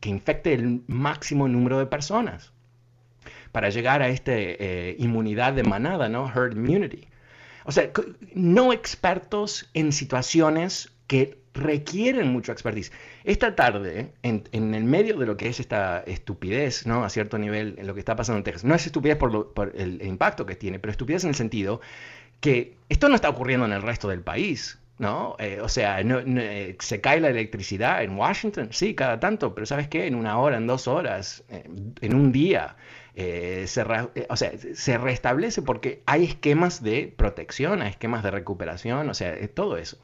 que, 0.00 0.08
infecte 0.08 0.54
el 0.54 0.82
máximo 0.86 1.48
número 1.48 1.78
de 1.78 1.86
personas 1.86 2.52
para 3.52 3.70
llegar 3.70 4.00
a 4.00 4.08
esta 4.08 4.32
eh, 4.34 4.94
inmunidad 4.98 5.54
de 5.54 5.64
manada, 5.64 6.08
¿no? 6.08 6.30
Herd 6.32 6.56
immunity. 6.56 7.09
O 7.70 7.72
sea, 7.72 7.92
no 8.34 8.72
expertos 8.72 9.70
en 9.74 9.92
situaciones 9.92 10.90
que 11.06 11.38
requieren 11.54 12.26
mucho 12.32 12.50
expertise. 12.50 12.90
Esta 13.22 13.54
tarde, 13.54 14.12
en, 14.24 14.74
el 14.74 14.82
medio 14.82 15.16
de 15.16 15.24
lo 15.24 15.36
que 15.36 15.46
es 15.46 15.60
esta 15.60 16.00
estupidez, 16.00 16.84
¿no? 16.84 17.04
A 17.04 17.10
cierto 17.10 17.38
nivel, 17.38 17.76
en 17.78 17.86
lo 17.86 17.94
que 17.94 18.00
está 18.00 18.16
pasando 18.16 18.38
en 18.38 18.42
Texas, 18.42 18.64
no 18.64 18.74
es 18.74 18.86
estupidez 18.86 19.18
por, 19.18 19.72
el, 19.76 20.02
impacto 20.02 20.46
que 20.46 20.56
tiene, 20.56 20.80
pero 20.80 20.90
estupidez 20.90 21.22
en 21.22 21.28
el 21.28 21.36
sentido 21.36 21.80
que 22.40 22.74
esto 22.88 23.08
no 23.08 23.14
está 23.14 23.28
ocurriendo 23.28 23.66
en 23.66 23.72
el 23.72 23.82
resto 23.82 24.08
del 24.08 24.22
país. 24.22 24.79
¿No? 25.00 25.34
Eh, 25.38 25.60
o 25.62 25.68
sea, 25.68 25.98
eh, 26.02 26.76
se 26.78 27.00
cae 27.00 27.20
la 27.20 27.30
electricidad 27.30 28.02
en 28.02 28.16
Washington, 28.18 28.68
sí, 28.70 28.94
cada 28.94 29.18
tanto, 29.18 29.54
pero 29.54 29.64
¿sabes 29.66 29.88
qué? 29.88 30.06
En 30.06 30.14
una 30.14 30.38
hora, 30.38 30.58
en 30.58 30.66
dos 30.66 30.86
horas, 30.86 31.42
eh, 31.48 31.64
en 32.02 32.14
un 32.14 32.32
día, 32.32 32.76
se, 33.14 33.82
o 34.28 34.36
sea, 34.36 34.52
se 34.74 34.98
restablece 34.98 35.62
porque 35.62 36.02
hay 36.04 36.24
esquemas 36.24 36.82
de 36.82 37.12
protección, 37.16 37.80
hay 37.80 37.90
esquemas 37.90 38.22
de 38.22 38.30
recuperación, 38.30 39.08
o 39.08 39.14
sea, 39.14 39.34
todo 39.48 39.78
eso. 39.78 39.98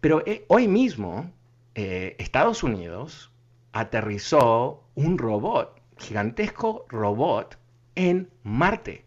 Pero 0.00 0.22
hoy 0.48 0.68
mismo 0.68 1.32
Estados 1.74 2.62
Unidos 2.64 3.30
aterrizó 3.72 4.84
un 4.94 5.18
robot, 5.18 5.80
gigantesco 5.96 6.86
robot, 6.88 7.56
en 7.94 8.30
Marte. 8.42 9.04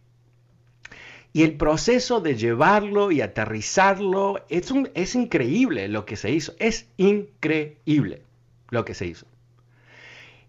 Y 1.34 1.44
el 1.44 1.56
proceso 1.56 2.20
de 2.20 2.36
llevarlo 2.36 3.12
y 3.12 3.22
aterrizarlo 3.22 4.46
es, 4.50 4.74
es 4.94 5.16
increíble 5.16 5.88
lo 5.88 6.06
que 6.06 6.18
se 6.18 6.32
hizo. 6.32 6.54
Es 6.60 6.88
increíble 6.98 8.24
lo 8.70 8.84
que 8.84 8.94
se 8.94 9.08
hizo. 9.08 9.26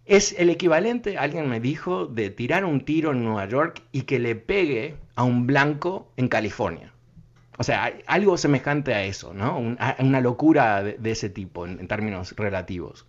Es 0.04 0.34
el 0.36 0.50
equivalente, 0.50 1.16
alguien 1.18 1.48
me 1.48 1.60
dijo, 1.60 2.06
de 2.06 2.30
tirar 2.30 2.64
un 2.64 2.84
tiro 2.84 3.12
en 3.12 3.22
Nueva 3.22 3.46
York 3.46 3.82
y 3.92 4.02
que 4.02 4.18
le 4.18 4.34
pegue 4.34 4.96
a 5.14 5.22
un 5.22 5.46
blanco 5.46 6.10
en 6.16 6.28
California. 6.28 6.92
O 7.58 7.62
sea, 7.64 7.92
algo 8.06 8.36
semejante 8.36 8.94
a 8.94 9.04
eso, 9.04 9.34
¿no? 9.34 9.76
una 9.98 10.20
locura 10.20 10.82
de, 10.82 11.10
ese 11.10 11.28
tipo 11.28 11.66
en, 11.66 11.86
términos 11.86 12.34
relativos. 12.36 13.06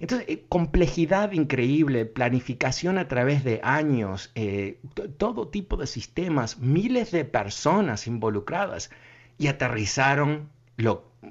Entonces, 0.00 0.28
eh, 0.28 0.44
complejidad 0.48 1.32
increíble, 1.32 2.04
planificación 2.06 2.98
a 2.98 3.08
través 3.08 3.44
de 3.44 3.60
años, 3.62 4.30
eh, 4.34 4.80
todo 5.16 5.48
tipo 5.48 5.76
de 5.76 5.86
sistemas, 5.86 6.58
miles 6.58 7.10
de 7.10 7.24
personas 7.24 8.06
involucradas 8.06 8.90
y 9.38 9.48
aterrizaron 9.48 10.50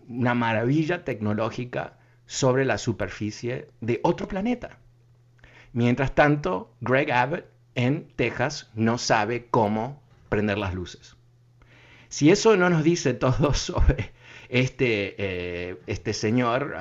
una 0.09 0.33
maravilla 0.33 1.05
tecnológica 1.05 1.97
sobre 2.25 2.65
la 2.65 2.77
superficie 2.77 3.69
de 3.79 4.01
otro 4.03 4.27
planeta. 4.27 4.77
Mientras 5.71 6.13
tanto, 6.13 6.73
Greg 6.81 7.11
Abbott 7.11 7.45
en 7.75 8.07
Texas 8.15 8.69
no 8.75 8.97
sabe 8.97 9.47
cómo 9.49 10.01
prender 10.29 10.57
las 10.57 10.73
luces. 10.73 11.15
Si 12.09 12.31
eso 12.31 12.57
no 12.57 12.69
nos 12.69 12.83
dice 12.83 13.13
todo 13.13 13.53
sobre 13.53 14.11
este, 14.49 15.15
eh, 15.17 15.77
este 15.87 16.13
señor 16.13 16.75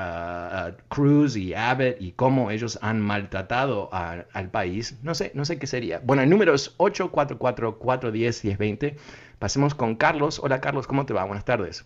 Cruz 0.89 1.37
y 1.37 1.55
Abbott 1.55 1.97
y 2.01 2.13
cómo 2.13 2.51
ellos 2.51 2.79
han 2.83 3.01
maltratado 3.01 3.89
al 3.93 4.51
país, 4.51 4.99
no 5.03 5.15
sé, 5.15 5.31
no 5.35 5.45
sé 5.45 5.59
qué 5.59 5.67
sería. 5.67 6.01
Bueno, 6.03 6.23
el 6.23 6.31
número 6.31 6.55
es 6.55 6.79
844-410-1020. 6.79 8.95
Pasemos 9.39 9.75
con 9.75 9.97
Carlos. 9.97 10.41
Hola 10.43 10.61
Carlos, 10.61 10.87
¿cómo 10.87 11.05
te 11.07 11.13
va? 11.13 11.25
Buenas 11.25 11.45
tardes. 11.45 11.85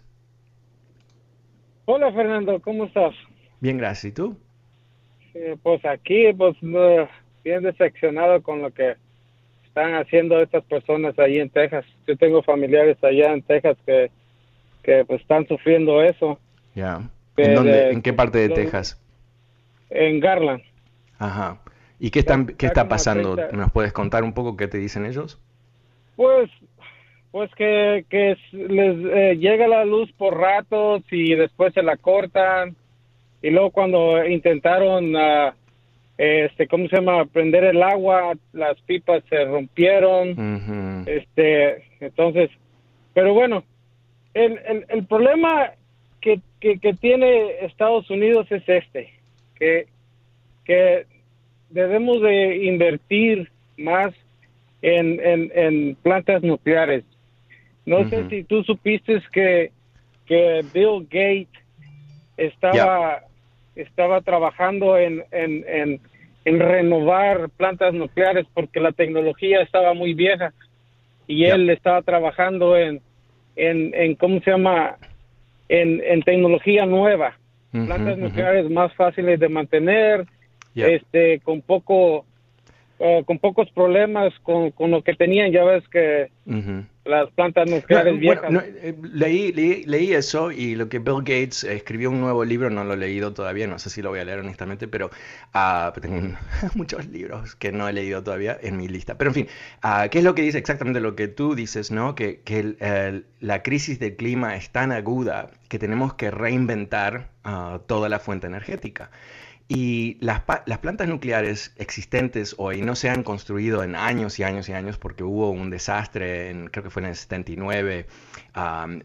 Hola 1.86 2.12
Fernando, 2.12 2.60
¿cómo 2.60 2.84
estás? 2.84 3.14
Bien, 3.60 3.78
gracias. 3.78 4.12
¿Y 4.12 4.14
tú? 4.14 4.36
pues 5.62 5.84
aquí, 5.84 6.32
pues 6.36 6.56
bien 7.44 7.62
decepcionado 7.62 8.42
con 8.42 8.62
lo 8.62 8.72
que 8.72 8.96
están 9.64 9.94
haciendo 9.94 10.40
estas 10.40 10.64
personas 10.64 11.16
ahí 11.18 11.38
en 11.38 11.50
Texas. 11.50 11.84
Yo 12.06 12.16
tengo 12.16 12.42
familiares 12.42 12.96
allá 13.02 13.32
en 13.32 13.42
Texas 13.42 13.76
que, 13.86 14.10
que 14.82 15.04
pues 15.04 15.20
están 15.20 15.46
sufriendo 15.46 16.02
eso. 16.02 16.38
Ya. 16.74 17.10
¿En, 17.36 18.02
qué 18.02 18.12
parte 18.12 18.38
de 18.38 18.48
Texas? 18.50 19.00
En 19.88 20.20
Garland. 20.20 20.62
Ajá. 21.18 21.60
¿Y 21.98 22.10
qué, 22.10 22.20
están, 22.20 22.46
qué 22.46 22.66
está 22.66 22.88
pasando? 22.88 23.36
¿Nos 23.52 23.72
puedes 23.72 23.92
contar 23.92 24.24
un 24.24 24.32
poco 24.32 24.56
qué 24.56 24.68
te 24.68 24.78
dicen 24.78 25.06
ellos? 25.06 25.40
Pues 26.16 26.50
pues 27.30 27.48
que, 27.54 28.04
que 28.10 28.36
les 28.52 28.96
eh, 29.04 29.36
llega 29.36 29.68
la 29.68 29.84
luz 29.84 30.10
por 30.18 30.36
ratos 30.36 31.02
y 31.12 31.34
después 31.34 31.72
se 31.74 31.82
la 31.82 31.96
cortan. 31.96 32.74
Y 33.40 33.50
luego 33.50 33.70
cuando 33.70 34.26
intentaron 34.26 35.14
uh, 35.14 35.52
este, 36.22 36.68
¿cómo 36.68 36.86
se 36.88 36.96
llama? 36.96 37.24
Prender 37.24 37.64
el 37.64 37.82
agua, 37.82 38.34
las 38.52 38.78
pipas 38.82 39.22
se 39.30 39.42
rompieron, 39.46 41.06
este, 41.06 41.82
entonces, 41.98 42.50
pero 43.14 43.32
bueno, 43.32 43.64
el, 44.34 44.58
el, 44.66 44.86
el 44.88 45.06
problema 45.06 45.72
que, 46.20 46.40
que, 46.60 46.94
tiene 47.00 47.64
Estados 47.64 48.10
Unidos 48.10 48.46
es 48.50 48.62
este, 48.68 49.12
que, 49.58 49.86
que 50.64 51.06
debemos 51.70 52.20
de 52.20 52.64
invertir 52.66 53.50
más 53.76 54.14
en, 54.82 55.20
en, 55.20 55.50
en 55.54 55.94
plantas 55.96 56.42
nucleares. 56.42 57.04
No 57.86 58.08
sé 58.08 58.28
si 58.28 58.44
tú 58.44 58.62
supiste 58.62 59.20
que, 59.32 59.72
que 60.26 60.64
Bill 60.72 61.06
Gates 61.10 61.48
estaba, 62.36 63.22
estaba 63.74 64.20
trabajando 64.20 64.96
en, 64.96 65.24
en, 65.32 66.00
en 66.44 66.60
renovar 66.60 67.48
plantas 67.50 67.94
nucleares 67.94 68.46
porque 68.54 68.80
la 68.80 68.92
tecnología 68.92 69.62
estaba 69.62 69.94
muy 69.94 70.14
vieja 70.14 70.52
y 71.26 71.44
él 71.44 71.70
estaba 71.70 72.02
trabajando 72.02 72.76
en, 72.76 73.00
en, 73.60 73.94
en 73.94 74.14
¿cómo 74.14 74.40
se 74.40 74.50
llama? 74.50 74.96
En, 75.68 76.02
en 76.04 76.22
tecnología 76.22 76.84
nueva, 76.84 77.38
plantas 77.70 78.18
nucleares 78.18 78.68
más 78.68 78.92
fáciles 78.94 79.38
de 79.38 79.48
mantener, 79.48 80.26
este, 80.74 81.38
con 81.40 81.62
poco, 81.62 82.24
eh, 82.98 83.22
con 83.24 83.38
pocos 83.38 83.70
problemas 83.70 84.32
con, 84.42 84.72
con, 84.72 84.90
lo 84.90 85.02
que 85.02 85.14
tenían, 85.14 85.52
ya 85.52 85.62
ves 85.62 85.86
que 85.88 86.30
las 87.10 87.30
plantas 87.32 87.68
nucleares 87.68 88.18
viejas. 88.18 88.50
Eh, 88.52 88.94
leí, 89.12 89.52
leí, 89.52 90.12
eso 90.12 90.50
y 90.50 90.74
lo 90.74 90.88
que 90.88 90.98
Bill 90.98 91.18
Gates 91.18 91.64
escribió 91.64 92.10
un 92.10 92.20
nuevo 92.20 92.44
libro, 92.44 92.70
no 92.70 92.84
lo 92.84 92.94
he 92.94 92.96
leído 92.96 93.32
todavía, 93.32 93.66
no 93.66 93.78
sé 93.78 93.90
si 93.90 94.02
lo 94.02 94.10
voy 94.10 94.20
a 94.20 94.24
leer 94.24 94.38
honestamente, 94.38 94.88
pero 94.88 95.10
uh, 95.54 96.00
tengo 96.00 96.36
muchos 96.74 97.06
libros 97.06 97.56
que 97.56 97.72
no 97.72 97.88
he 97.88 97.92
leído 97.92 98.22
todavía 98.22 98.58
en 98.62 98.76
mi 98.76 98.88
lista. 98.88 99.18
Pero 99.18 99.30
en 99.30 99.34
fin, 99.34 99.48
uh, 99.84 100.08
¿qué 100.10 100.18
es 100.18 100.24
lo 100.24 100.34
que 100.34 100.42
dice 100.42 100.58
exactamente 100.58 101.00
lo 101.00 101.16
que 101.16 101.28
tú 101.28 101.54
dices, 101.54 101.90
no? 101.90 102.14
Que, 102.14 102.40
que 102.40 103.24
la 103.40 103.62
crisis 103.62 103.98
del 103.98 104.16
clima 104.16 104.56
es 104.56 104.70
tan 104.70 104.92
aguda 104.92 105.50
que 105.68 105.78
tenemos 105.78 106.14
que 106.14 106.30
reinventar 106.30 107.30
uh, 107.44 107.78
toda 107.86 108.08
la 108.08 108.18
fuente 108.18 108.46
energética. 108.46 109.10
Y 109.72 110.16
las, 110.18 110.40
plantas 110.80 111.06
nucleares 111.06 111.72
existentes 111.76 112.56
hoy 112.58 112.82
no 112.82 112.96
se 112.96 113.08
han 113.08 113.22
construido 113.22 113.84
en 113.84 113.94
años 113.94 114.40
y 114.40 114.42
años 114.42 114.68
y 114.68 114.72
años 114.72 114.98
porque 114.98 115.22
hubo 115.22 115.52
un 115.52 115.70
desastre, 115.70 116.50
en, 116.50 116.66
creo 116.66 116.82
que 116.82 116.90
fue 116.90 117.02
en 117.02 117.10
el 117.10 117.14
79, 117.14 118.08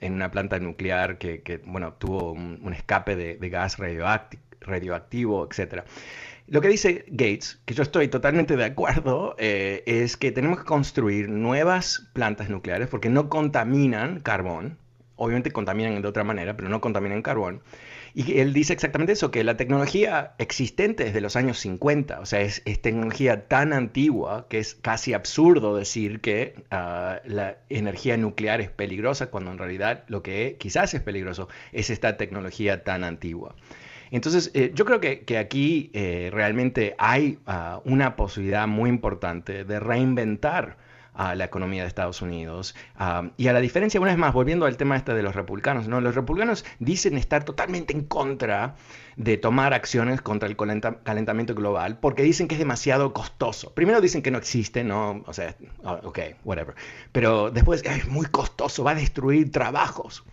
en 0.01 0.13
una 0.13 0.32
planta 0.32 0.58
nuclear 0.58 1.19
que, 1.19 1.62
bueno, 1.67 1.93
tuvo 1.93 2.32
un, 2.32 2.73
escape 2.73 3.15
de, 3.15 3.49
gas 3.49 3.78
radioactivo, 3.78 4.41
radioactivo, 4.62 5.47
etc. 5.51 5.84
Lo 6.47 6.62
que 6.62 6.69
dice 6.69 7.06
Gates, 7.10 7.62
que 7.65 7.75
yo 7.75 7.84
estoy 7.84 8.08
totalmente 8.08 8.56
de 8.56 8.65
acuerdo, 8.65 9.36
eh, 9.38 9.84
es 9.86 10.17
que 10.17 10.32
tenemos 10.32 10.58
que 10.58 10.65
construir 10.65 11.30
nuevas 11.30 12.10
plantas 12.13 12.49
nucleares 12.49 12.88
porque 12.88 13.12
no 13.12 13.30
contaminan 13.30 14.19
carbón, 14.19 14.80
obviamente 15.15 15.51
contaminan 15.51 16.01
de 16.01 16.08
otra 16.08 16.23
manera, 16.23 16.56
pero 16.56 16.69
no 16.69 16.82
contaminan 16.82 17.21
carbón. 17.21 17.62
Y 18.13 18.39
él 18.39 18.54
dice 18.54 18.71
exactamente 18.71 19.12
eso, 19.12 19.30
que 19.30 19.43
la 19.43 19.58
tecnología 19.58 20.36
existente 20.38 21.04
desde 21.04 21.19
los 21.19 21.36
años 21.36 21.60
50, 21.60 22.21
o 22.21 22.25
sea, 22.25 22.39
es, 22.41 22.63
tecnología 22.82 23.47
tan 23.47 23.73
antigua 23.73 24.47
que 24.49 24.60
es 24.60 24.75
casi 24.75 25.13
absurdo 25.13 25.75
decir 25.75 26.21
que 26.21 26.56
ah, 26.71 27.19
la 27.25 27.58
energía 27.67 28.15
nuclear 28.15 28.62
es 28.62 28.69
peligrosa, 28.69 29.30
cuando 29.30 29.51
en 29.51 29.58
realidad 29.58 30.06
lo 30.08 30.23
que 30.23 30.56
quizás 30.60 30.93
es 30.93 31.01
peligroso 31.01 31.49
es 31.73 31.89
esta 31.89 32.15
tecnología 32.15 32.86
tan 32.86 33.04
antigua. 33.04 33.56
Entonces, 34.12 34.51
eh, 34.54 34.71
yo 34.73 34.86
creo 34.86 35.01
que, 35.01 35.38
aquí 35.38 35.89
eh, 35.93 36.30
realmente 36.32 36.95
hay 36.97 37.39
ah, 37.47 37.82
una 37.84 38.15
posibilidad 38.15 38.65
muy 38.65 38.89
importante 38.89 39.65
de 39.65 39.80
reinventar 39.82 40.78
a 41.15 41.36
la 41.36 41.45
economía 41.45 41.82
de 41.84 41.88
Estados 41.88 42.21
Unidos. 42.21 42.75
y 43.38 43.47
a 43.47 43.54
la 43.54 43.60
diferencia, 43.60 43.99
una 43.99 44.12
vez 44.12 44.19
más, 44.19 44.34
volviendo 44.34 44.65
al 44.65 44.78
tema 44.78 44.95
este 44.95 45.13
de 45.13 45.23
los 45.23 45.36
republicanos, 45.36 45.88
¿no? 45.88 46.01
los 46.01 46.15
republicanos 46.15 46.65
dicen 46.80 47.17
estar 47.17 47.43
totalmente 47.43 47.93
en 47.93 48.04
contra 48.04 48.75
de 49.15 49.38
tomar 49.38 49.73
acciones 49.73 50.21
contra 50.21 50.47
el 50.49 50.56
calentamiento 50.58 51.56
global 51.56 51.99
porque 51.99 52.23
dicen 52.23 52.47
que 52.47 52.56
es 52.56 52.60
demasiado 52.60 53.13
costoso. 53.13 53.73
Primero 53.73 54.01
dicen 54.01 54.21
que 54.21 54.32
no 54.32 54.38
existe, 54.38 54.84
¿no? 54.84 55.23
O 55.25 55.34
sea, 55.34 55.56
ah, 55.84 55.99
ok, 56.04 56.19
whatever. 56.43 56.75
Pero 57.12 57.51
después 57.51 57.84
es 57.84 58.08
muy 58.08 58.25
costoso, 58.25 58.84
va 58.84 58.91
a 58.91 58.95
destruir 58.95 59.51
trabajos. 59.51 60.23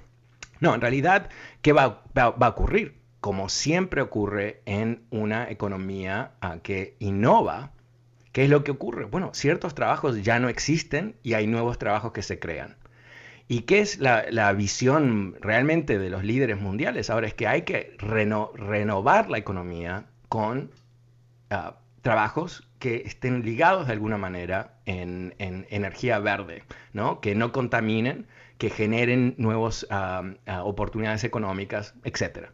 No, 0.60 0.74
en 0.74 0.80
realidad, 0.80 1.28
¿qué 1.60 1.72
va, 1.72 2.02
a 2.14 2.48
ocurrir? 2.48 3.00
Como 3.20 3.48
siempre 3.48 4.00
ocurre 4.00 4.62
en 4.64 5.04
una 5.10 5.48
economía 5.48 6.32
ah, 6.40 6.58
que 6.62 6.96
innova, 6.98 7.72
¿Qué 8.32 8.44
es 8.44 8.50
lo 8.50 8.64
que 8.64 8.70
ocurre? 8.70 9.04
Bueno, 9.04 9.30
ciertos 9.34 9.74
trabajos 9.74 10.22
ya 10.22 10.38
no 10.38 10.48
existen 10.48 11.16
y 11.22 11.34
hay 11.34 11.46
nuevos 11.46 11.78
trabajos 11.78 12.12
que 12.12 12.22
se 12.22 12.38
crean. 12.38 12.76
¿Y 13.48 13.60
qué 13.62 13.80
es 13.80 13.98
la, 13.98 14.52
visión 14.54 15.36
realmente 15.40 15.98
de 15.98 16.08
los 16.08 16.24
líderes 16.24 16.58
mundiales? 16.58 17.10
Ahora 17.10 17.26
es 17.26 17.34
que 17.34 17.46
hay 17.46 17.62
que 17.62 17.96
renovar 17.98 19.28
la 19.28 19.36
economía 19.36 20.06
con 20.28 20.70
ah, 21.50 21.76
trabajos 22.00 22.68
que 22.78 23.02
estén 23.04 23.42
ligados 23.42 23.86
de 23.86 23.92
alguna 23.92 24.16
manera 24.16 24.78
en, 24.86 25.34
energía 25.38 26.18
verde, 26.18 26.64
¿no? 26.92 27.20
que 27.20 27.34
no 27.34 27.52
contaminen, 27.52 28.26
que 28.58 28.70
generen 28.70 29.34
nuevas 29.36 29.86
ah, 29.90 30.22
ah, 30.46 30.64
oportunidades 30.64 31.24
económicas, 31.24 31.94
etc. 32.04 32.48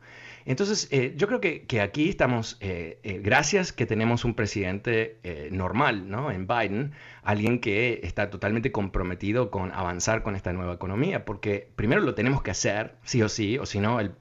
Entonces, 0.49 0.89
eh, 0.91 1.13
yo 1.15 1.27
creo 1.27 1.43
que, 1.43 1.81
aquí 1.83 2.09
estamos, 2.09 2.57
eh, 2.61 3.01
eh, 3.03 3.21
gracias 3.23 3.71
que 3.71 3.85
tenemos 3.85 4.25
un 4.25 4.33
presidente 4.33 5.19
normal, 5.53 6.09
¿no? 6.09 6.31
En 6.31 6.47
Biden, 6.47 6.93
alguien 7.23 7.61
que 7.61 8.01
está 8.03 8.31
totalmente 8.31 8.73
comprometido 8.73 9.51
con 9.51 9.71
avanzar 9.73 10.23
con 10.23 10.37
esta 10.37 10.55
nueva 10.55 10.73
economía, 10.73 11.27
porque 11.27 11.71
primero 11.77 12.01
lo 12.01 12.15
tenemos 12.15 12.41
que 12.41 12.51
hacer, 12.51 12.97
sí 13.03 13.21
o 13.21 13.29
sí, 13.29 13.59
o 13.59 13.67
si 13.67 13.79
no, 13.79 14.01
el, 14.01 14.15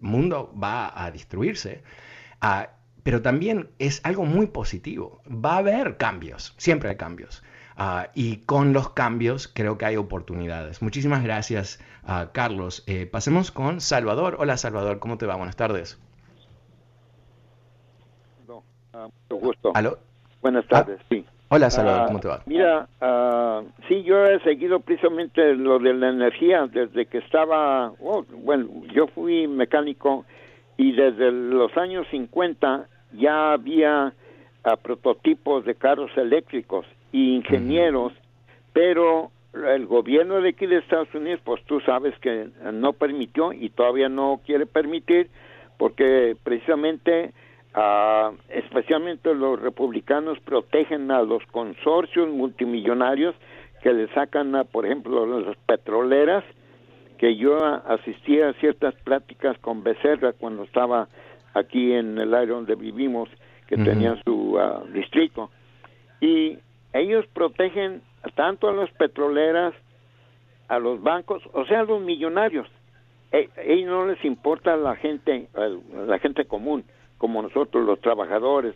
mundo 0.00 0.54
va 0.62 0.92
a 1.02 1.10
destruirse. 1.10 1.82
Ah, 2.42 2.72
pero 3.04 3.22
también 3.22 3.70
es 3.78 4.02
algo 4.04 4.26
muy 4.26 4.48
positivo. 4.48 5.22
Va 5.26 5.54
a 5.54 5.58
haber 5.58 5.96
cambios, 5.96 6.52
siempre 6.58 6.90
hay 6.90 6.96
cambios. 6.96 7.42
Ah, 7.78 8.08
y 8.14 8.38
con 8.38 8.72
los 8.72 8.88
cambios 8.90 9.48
creo 9.48 9.76
que 9.76 9.84
hay 9.84 9.96
oportunidades. 9.96 10.80
Muchísimas 10.80 11.22
gracias, 11.22 11.78
uh, 12.04 12.32
Carlos. 12.32 12.82
Eh, 12.86 13.04
pasemos 13.04 13.50
con 13.50 13.82
Salvador. 13.82 14.36
Hola, 14.38 14.56
Salvador, 14.56 14.98
¿cómo 14.98 15.18
te 15.18 15.26
va? 15.26 15.36
Buenas 15.36 15.56
tardes. 15.56 16.00
No, 18.48 18.64
uh, 18.94 19.10
mucho 19.30 19.46
gusto. 19.46 19.72
¿Aló? 19.74 19.98
Buenas 20.40 20.66
tardes, 20.68 21.00
sí. 21.10 21.22
Hola, 21.48 21.68
Salvador, 21.68 22.06
¿cómo 22.06 22.20
te 22.20 22.28
va? 22.28 22.40
Mira, 22.46 22.88
sí, 23.88 24.02
yo 24.04 24.24
he 24.24 24.40
seguido 24.40 24.80
precisamente 24.80 25.54
lo 25.54 25.78
de 25.78 25.92
la 25.92 26.08
energía 26.08 26.66
desde 26.66 27.06
que 27.06 27.18
estaba, 27.18 27.92
oh, 28.00 28.24
bueno, 28.42 28.68
yo 28.92 29.06
fui 29.08 29.46
mecánico 29.46 30.24
y 30.76 30.92
desde 30.92 31.30
los 31.30 31.76
años 31.76 32.06
50 32.10 32.88
ya 33.12 33.52
había 33.52 34.12
prototipos 34.82 35.64
de 35.64 35.76
carros 35.76 36.10
eléctricos 36.16 36.84
ingenieros, 37.16 38.12
pero 38.72 39.30
el 39.54 39.86
gobierno 39.86 40.40
de 40.40 40.50
aquí 40.50 40.66
de 40.66 40.78
Estados 40.78 41.12
Unidos, 41.14 41.40
pues 41.44 41.62
tú 41.64 41.80
sabes 41.80 42.14
que 42.18 42.48
no 42.72 42.92
permitió 42.92 43.52
y 43.52 43.70
todavía 43.70 44.08
no 44.08 44.40
quiere 44.44 44.66
permitir, 44.66 45.30
porque 45.78 46.36
precisamente, 46.42 47.32
ah, 47.74 48.32
especialmente 48.48 49.34
los 49.34 49.60
republicanos 49.60 50.38
protegen 50.40 51.10
a 51.10 51.22
los 51.22 51.44
consorcios 51.46 52.28
multimillonarios 52.28 53.34
que 53.82 53.92
le 53.92 54.08
sacan, 54.08 54.54
a, 54.54 54.64
por 54.64 54.84
ejemplo, 54.86 55.40
las 55.40 55.56
petroleras, 55.66 56.44
que 57.18 57.36
yo 57.36 57.56
asistía 57.64 58.50
a 58.50 58.52
ciertas 58.54 58.94
pláticas 59.04 59.56
con 59.58 59.82
Becerra 59.82 60.34
cuando 60.34 60.64
estaba 60.64 61.08
aquí 61.54 61.92
en 61.92 62.18
el 62.18 62.34
área 62.34 62.54
donde 62.54 62.74
vivimos, 62.74 63.28
que 63.66 63.76
tenía 63.76 64.20
su 64.24 64.58
ah, 64.58 64.84
distrito. 64.92 65.50
Y 66.20 66.58
ellos 66.98 67.26
protegen 67.32 68.02
tanto 68.34 68.68
a 68.68 68.72
las 68.72 68.90
petroleras, 68.92 69.74
a 70.68 70.78
los 70.78 71.02
bancos, 71.02 71.42
o 71.52 71.64
sea, 71.66 71.80
a 71.80 71.84
los 71.84 72.02
millonarios. 72.02 72.66
E, 73.32 73.48
ellos 73.64 73.88
no 73.88 74.06
les 74.06 74.24
importa 74.24 74.76
la 74.76 74.96
gente, 74.96 75.48
la 76.06 76.18
gente 76.18 76.44
común, 76.44 76.84
como 77.18 77.42
nosotros 77.42 77.84
los 77.84 78.00
trabajadores, 78.00 78.74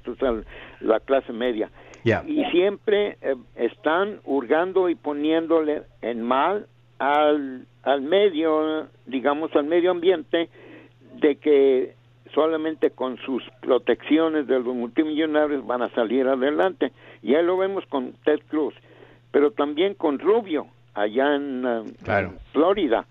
la 0.81 1.01
clase 1.01 1.33
media. 1.33 1.71
Y 2.03 2.45
siempre 2.47 3.19
eh, 3.21 3.35
están 3.57 4.21
hurgando 4.25 4.89
y 4.89 4.95
poniéndole 4.95 5.83
en 6.01 6.23
mal 6.23 6.67
al, 6.99 7.67
al 7.83 8.01
medio, 8.01 8.89
digamos, 9.07 9.55
al 9.55 9.65
medio 9.65 9.91
ambiente, 9.91 10.49
de 11.21 11.37
que 11.37 11.95
solamente 12.35 12.91
con 12.91 13.19
sus 13.19 13.43
protecciones 13.61 14.47
de 14.47 14.61
los 14.61 14.75
multimillonarios 14.75 15.67
van 15.67 15.83
a 15.83 15.91
salir 15.91 16.27
adelante. 16.27 16.93
Ya 17.23 17.43
lo 17.43 17.57
vemos 17.57 17.85
con 17.87 18.13
Ted 18.25 18.41
Cruz, 18.49 18.75
pero 19.31 19.51
también 19.53 19.95
con 19.95 20.19
Rubio, 20.19 20.67
allá 20.95 21.35
en, 21.35 21.65
um, 21.67 21.87
Florida. 22.53 23.07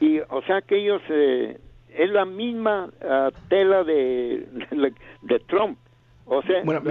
Y, 0.00 0.18
o 0.18 0.42
sea 0.46 0.62
que 0.62 0.78
ellos, 0.78 1.02
eh, 1.08 1.58
es 1.96 2.10
la 2.10 2.24
misma 2.24 2.90
uh, 3.00 3.30
tela 3.48 3.84
de, 3.84 4.46
de, 5.22 5.38
Trump. 5.46 5.78
O 6.24 6.40
sea, 6.42 6.62
bueno, 6.64 6.82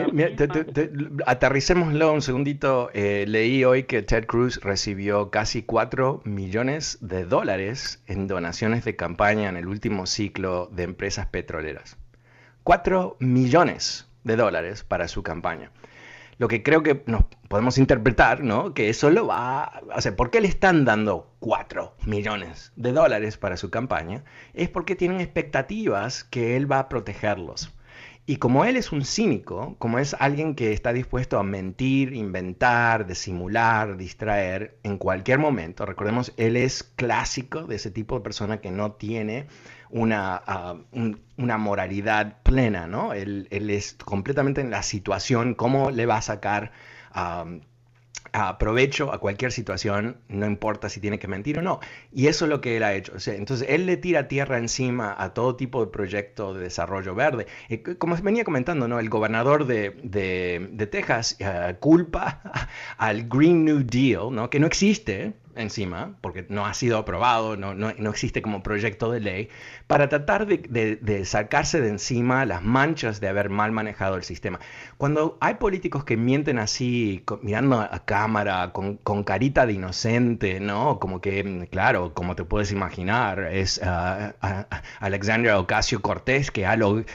aterricémoslo 1.25 2.13
un 2.13 2.21
segundito. 2.21 2.89
Eh, 2.93 3.25
leí 3.27 3.63
hoy 3.63 3.83
que 3.83 4.01
Ted 4.01 4.25
Cruz 4.25 4.61
recibió 4.61 5.29
casi 5.29 5.63
4 5.63 6.21
millones 6.25 6.99
de 7.01 7.25
dólares 7.25 8.03
en 8.07 8.27
donaciones 8.27 8.83
de 8.83 8.95
campaña 8.95 9.49
en 9.49 9.57
el 9.57 9.67
último 9.67 10.05
ciclo 10.05 10.67
de 10.67 10.83
empresas 10.83 11.27
petroleras. 11.27 11.97
4 12.63 13.17
millones 13.19 14.07
de 14.23 14.35
dólares 14.35 14.83
para 14.83 15.07
su 15.07 15.23
campaña 15.23 15.71
lo 16.41 16.47
que 16.47 16.63
creo 16.63 16.81
que 16.81 17.03
nos 17.05 17.25
podemos 17.49 17.77
interpretar, 17.77 18.43
¿no? 18.43 18.73
Que 18.73 18.89
eso 18.89 19.11
lo 19.11 19.27
va, 19.27 19.83
o 19.95 20.01
sea, 20.01 20.15
¿por 20.15 20.31
qué 20.31 20.41
le 20.41 20.47
están 20.47 20.85
dando 20.85 21.31
4 21.37 21.93
millones 22.07 22.71
de 22.75 22.93
dólares 22.93 23.37
para 23.37 23.57
su 23.57 23.69
campaña? 23.69 24.23
Es 24.55 24.67
porque 24.67 24.95
tienen 24.95 25.21
expectativas 25.21 26.23
que 26.23 26.57
él 26.57 26.69
va 26.69 26.79
a 26.79 26.89
protegerlos. 26.89 27.71
Y 28.25 28.37
como 28.37 28.65
él 28.65 28.75
es 28.75 28.91
un 28.91 29.05
cínico, 29.05 29.75
como 29.77 29.99
es 29.99 30.15
alguien 30.17 30.55
que 30.55 30.73
está 30.73 30.93
dispuesto 30.93 31.37
a 31.37 31.43
mentir, 31.43 32.15
inventar, 32.15 33.05
disimular, 33.05 33.95
distraer 33.95 34.79
en 34.81 34.97
cualquier 34.97 35.37
momento, 35.37 35.85
recordemos, 35.85 36.33
él 36.37 36.57
es 36.57 36.81
clásico 36.81 37.65
de 37.65 37.75
ese 37.75 37.91
tipo 37.91 38.15
de 38.15 38.21
persona 38.21 38.61
que 38.61 38.71
no 38.71 38.93
tiene 38.93 39.45
una, 39.91 40.41
ah, 40.45 40.75
una 41.37 41.57
moralidad 41.57 42.41
plena, 42.43 42.87
¿no? 42.87 43.13
Él, 43.13 43.47
es 43.51 43.93
completamente 43.93 44.61
en 44.61 44.71
la 44.71 44.83
situación, 44.83 45.53
cómo 45.53 45.91
le 45.91 46.05
va 46.05 46.17
a 46.17 46.21
sacar 46.21 46.71
aprovecho 48.33 49.13
a 49.13 49.19
cualquier 49.19 49.51
situación, 49.51 50.17
no 50.29 50.45
importa 50.45 50.89
si 50.89 50.99
tiene 50.99 51.19
que 51.19 51.27
mentir 51.27 51.59
o 51.59 51.61
no. 51.61 51.79
Y 52.13 52.27
eso 52.27 52.45
es 52.45 52.49
lo 52.49 52.61
que 52.61 52.77
él 52.77 52.83
ha 52.83 52.93
hecho. 52.93 53.13
entonces, 53.27 53.67
él 53.69 53.85
le 53.85 53.97
tira 53.97 54.27
tierra 54.27 54.57
encima 54.57 55.15
a 55.17 55.33
todo 55.33 55.55
tipo 55.55 55.83
de 55.83 55.91
proyecto 55.91 56.53
de 56.53 56.63
desarrollo 56.63 57.13
verde. 57.13 57.47
Eh, 57.69 57.83
como 57.97 58.15
venía 58.17 58.43
comentando, 58.43 58.87
¿no? 58.87 58.99
el 58.99 59.09
gobernador 59.09 59.65
de, 59.65 59.91
de, 60.03 60.87
Texas 60.87 61.35
eh, 61.39 61.75
culpa 61.79 62.41
al 62.97 63.27
Green 63.27 63.65
New 63.65 63.83
Deal, 63.83 64.33
¿no? 64.33 64.49
que 64.49 64.59
no 64.59 64.67
existe, 64.67 65.33
encima, 65.55 66.15
porque 66.21 66.45
no 66.49 66.65
ha 66.65 66.73
sido 66.73 66.97
aprobado, 66.97 67.57
no, 67.57 67.73
no, 67.73 67.93
no 67.97 68.09
existe 68.09 68.41
como 68.41 68.63
proyecto 68.63 69.11
de 69.11 69.19
ley, 69.19 69.49
para 69.87 70.07
tratar 70.09 70.47
de, 70.47 70.57
de, 71.01 71.25
sacarse 71.25 71.81
de 71.81 71.89
encima 71.89 72.45
las 72.45 72.63
manchas 72.63 73.19
de 73.19 73.27
haber 73.27 73.49
mal 73.49 73.71
manejado 73.71 74.15
el 74.15 74.23
sistema. 74.23 74.59
Cuando 74.97 75.37
hay 75.41 75.55
políticos 75.55 76.03
que 76.05 76.17
mienten 76.17 76.59
así, 76.59 77.23
mirando 77.41 77.81
a 77.81 78.05
cámara, 78.05 78.71
con, 78.71 78.97
con, 78.97 79.23
carita 79.23 79.65
de 79.65 79.73
inocente, 79.73 80.59
¿no? 80.59 80.99
Como 80.99 81.19
que, 81.21 81.67
claro, 81.71 82.13
como 82.13 82.35
te 82.35 82.43
puedes 82.43 82.71
imaginar, 82.71 83.39
es 83.51 83.81
uh, 83.83 84.33
Alexandria 84.99 85.59
Ocasio 85.59 86.01
Cortés 86.01 86.51
que, 86.51 86.65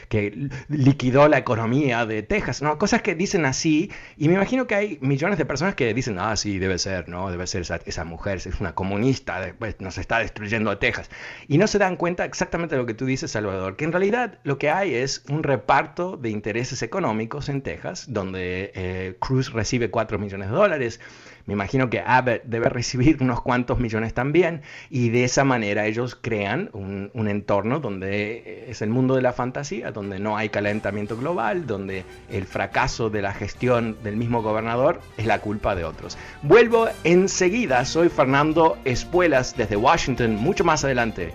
que 0.09 0.51
liquidó 0.69 1.29
la 1.29 1.39
economía 1.39 2.05
de 2.07 2.23
Texas, 2.23 2.63
¿no? 2.63 2.79
Cosas 2.79 3.03
que 3.03 3.15
dicen 3.15 3.47
así, 3.47 3.91
y 4.17 4.29
me 4.29 4.35
imagino 4.35 4.67
que 4.67 4.75
hay 4.75 4.99
millones 5.01 5.39
de 5.39 5.47
personas 5.47 5.75
que 5.75 5.95
dicen, 5.95 6.19
ah, 6.19 6.37
sí, 6.37 6.59
debe 6.59 6.79
ser, 6.79 7.09
¿no? 7.09 7.31
Debe 7.31 7.47
ser 7.47 7.63
esa, 7.63 7.81
esa 7.87 8.05
mujer 8.05 8.26
es 8.35 8.61
una 8.61 8.75
comunista, 8.75 9.41
después 9.41 9.77
nos 9.81 9.99
está 9.99 10.19
destruyendo 10.19 10.71
a 10.71 10.79
Texas. 10.79 11.11
Y 11.49 11.59
no 11.59 11.67
se 11.67 11.79
dan 11.79 11.97
cuenta 11.97 12.25
exactamente 12.25 12.75
de 12.75 12.81
lo 12.81 12.87
que 12.87 12.95
tú 12.95 13.07
dices, 13.07 13.31
Salvador, 13.31 13.77
que 13.77 13.85
en 13.85 13.93
realidad 13.93 14.39
lo 14.43 14.59
que 14.59 14.71
hay 14.71 14.95
es 14.95 15.23
un 15.29 15.43
reparto 15.43 16.17
de 16.17 16.31
intereses 16.31 16.83
económicos 16.83 17.49
en 17.49 17.63
Texas, 17.63 18.07
donde 18.09 18.73
eh, 18.75 19.17
Cruz 19.21 19.53
recibe 19.53 19.91
4 19.91 20.19
millones 20.19 20.51
de 20.51 20.55
dólares, 20.55 21.01
me 21.47 21.55
imagino 21.55 21.89
que 21.89 22.01
Abbott 22.01 22.43
debe 22.45 22.69
recibir 22.69 23.19
unos 23.21 23.41
cuantos 23.41 23.79
millones 23.79 24.15
también 24.15 24.63
y 24.91 25.09
de 25.11 25.25
esa 25.25 25.45
manera 25.45 25.87
ellos 25.87 26.19
crean 26.21 26.71
un, 26.73 27.11
un, 27.15 27.29
entorno 27.29 27.81
donde 27.81 28.67
es 28.69 28.83
el 28.83 28.91
mundo 28.91 29.15
de 29.15 29.23
la 29.23 29.33
fantasía, 29.33 29.93
donde 29.93 30.19
no 30.19 30.37
hay 30.37 30.49
calentamiento 30.49 31.17
global, 31.17 31.67
donde 31.67 32.05
el 32.31 32.47
fracaso 32.47 33.11
de 33.11 33.23
la 33.23 33.33
gestión 33.33 33.97
del 34.03 34.17
mismo 34.17 34.43
gobernador 34.43 35.01
es 35.17 35.27
la 35.27 35.41
culpa 35.41 35.75
de 35.75 35.85
otros. 35.85 36.19
Vuelvo 36.43 36.89
enseguida, 37.05 37.85
soy 37.85 38.09
Fernando 38.09 38.77
Espuelas 38.85 39.57
desde 39.57 39.77
Washington, 39.77 40.37
mucho 40.37 40.65
más 40.65 40.85
adelante. 40.85 41.35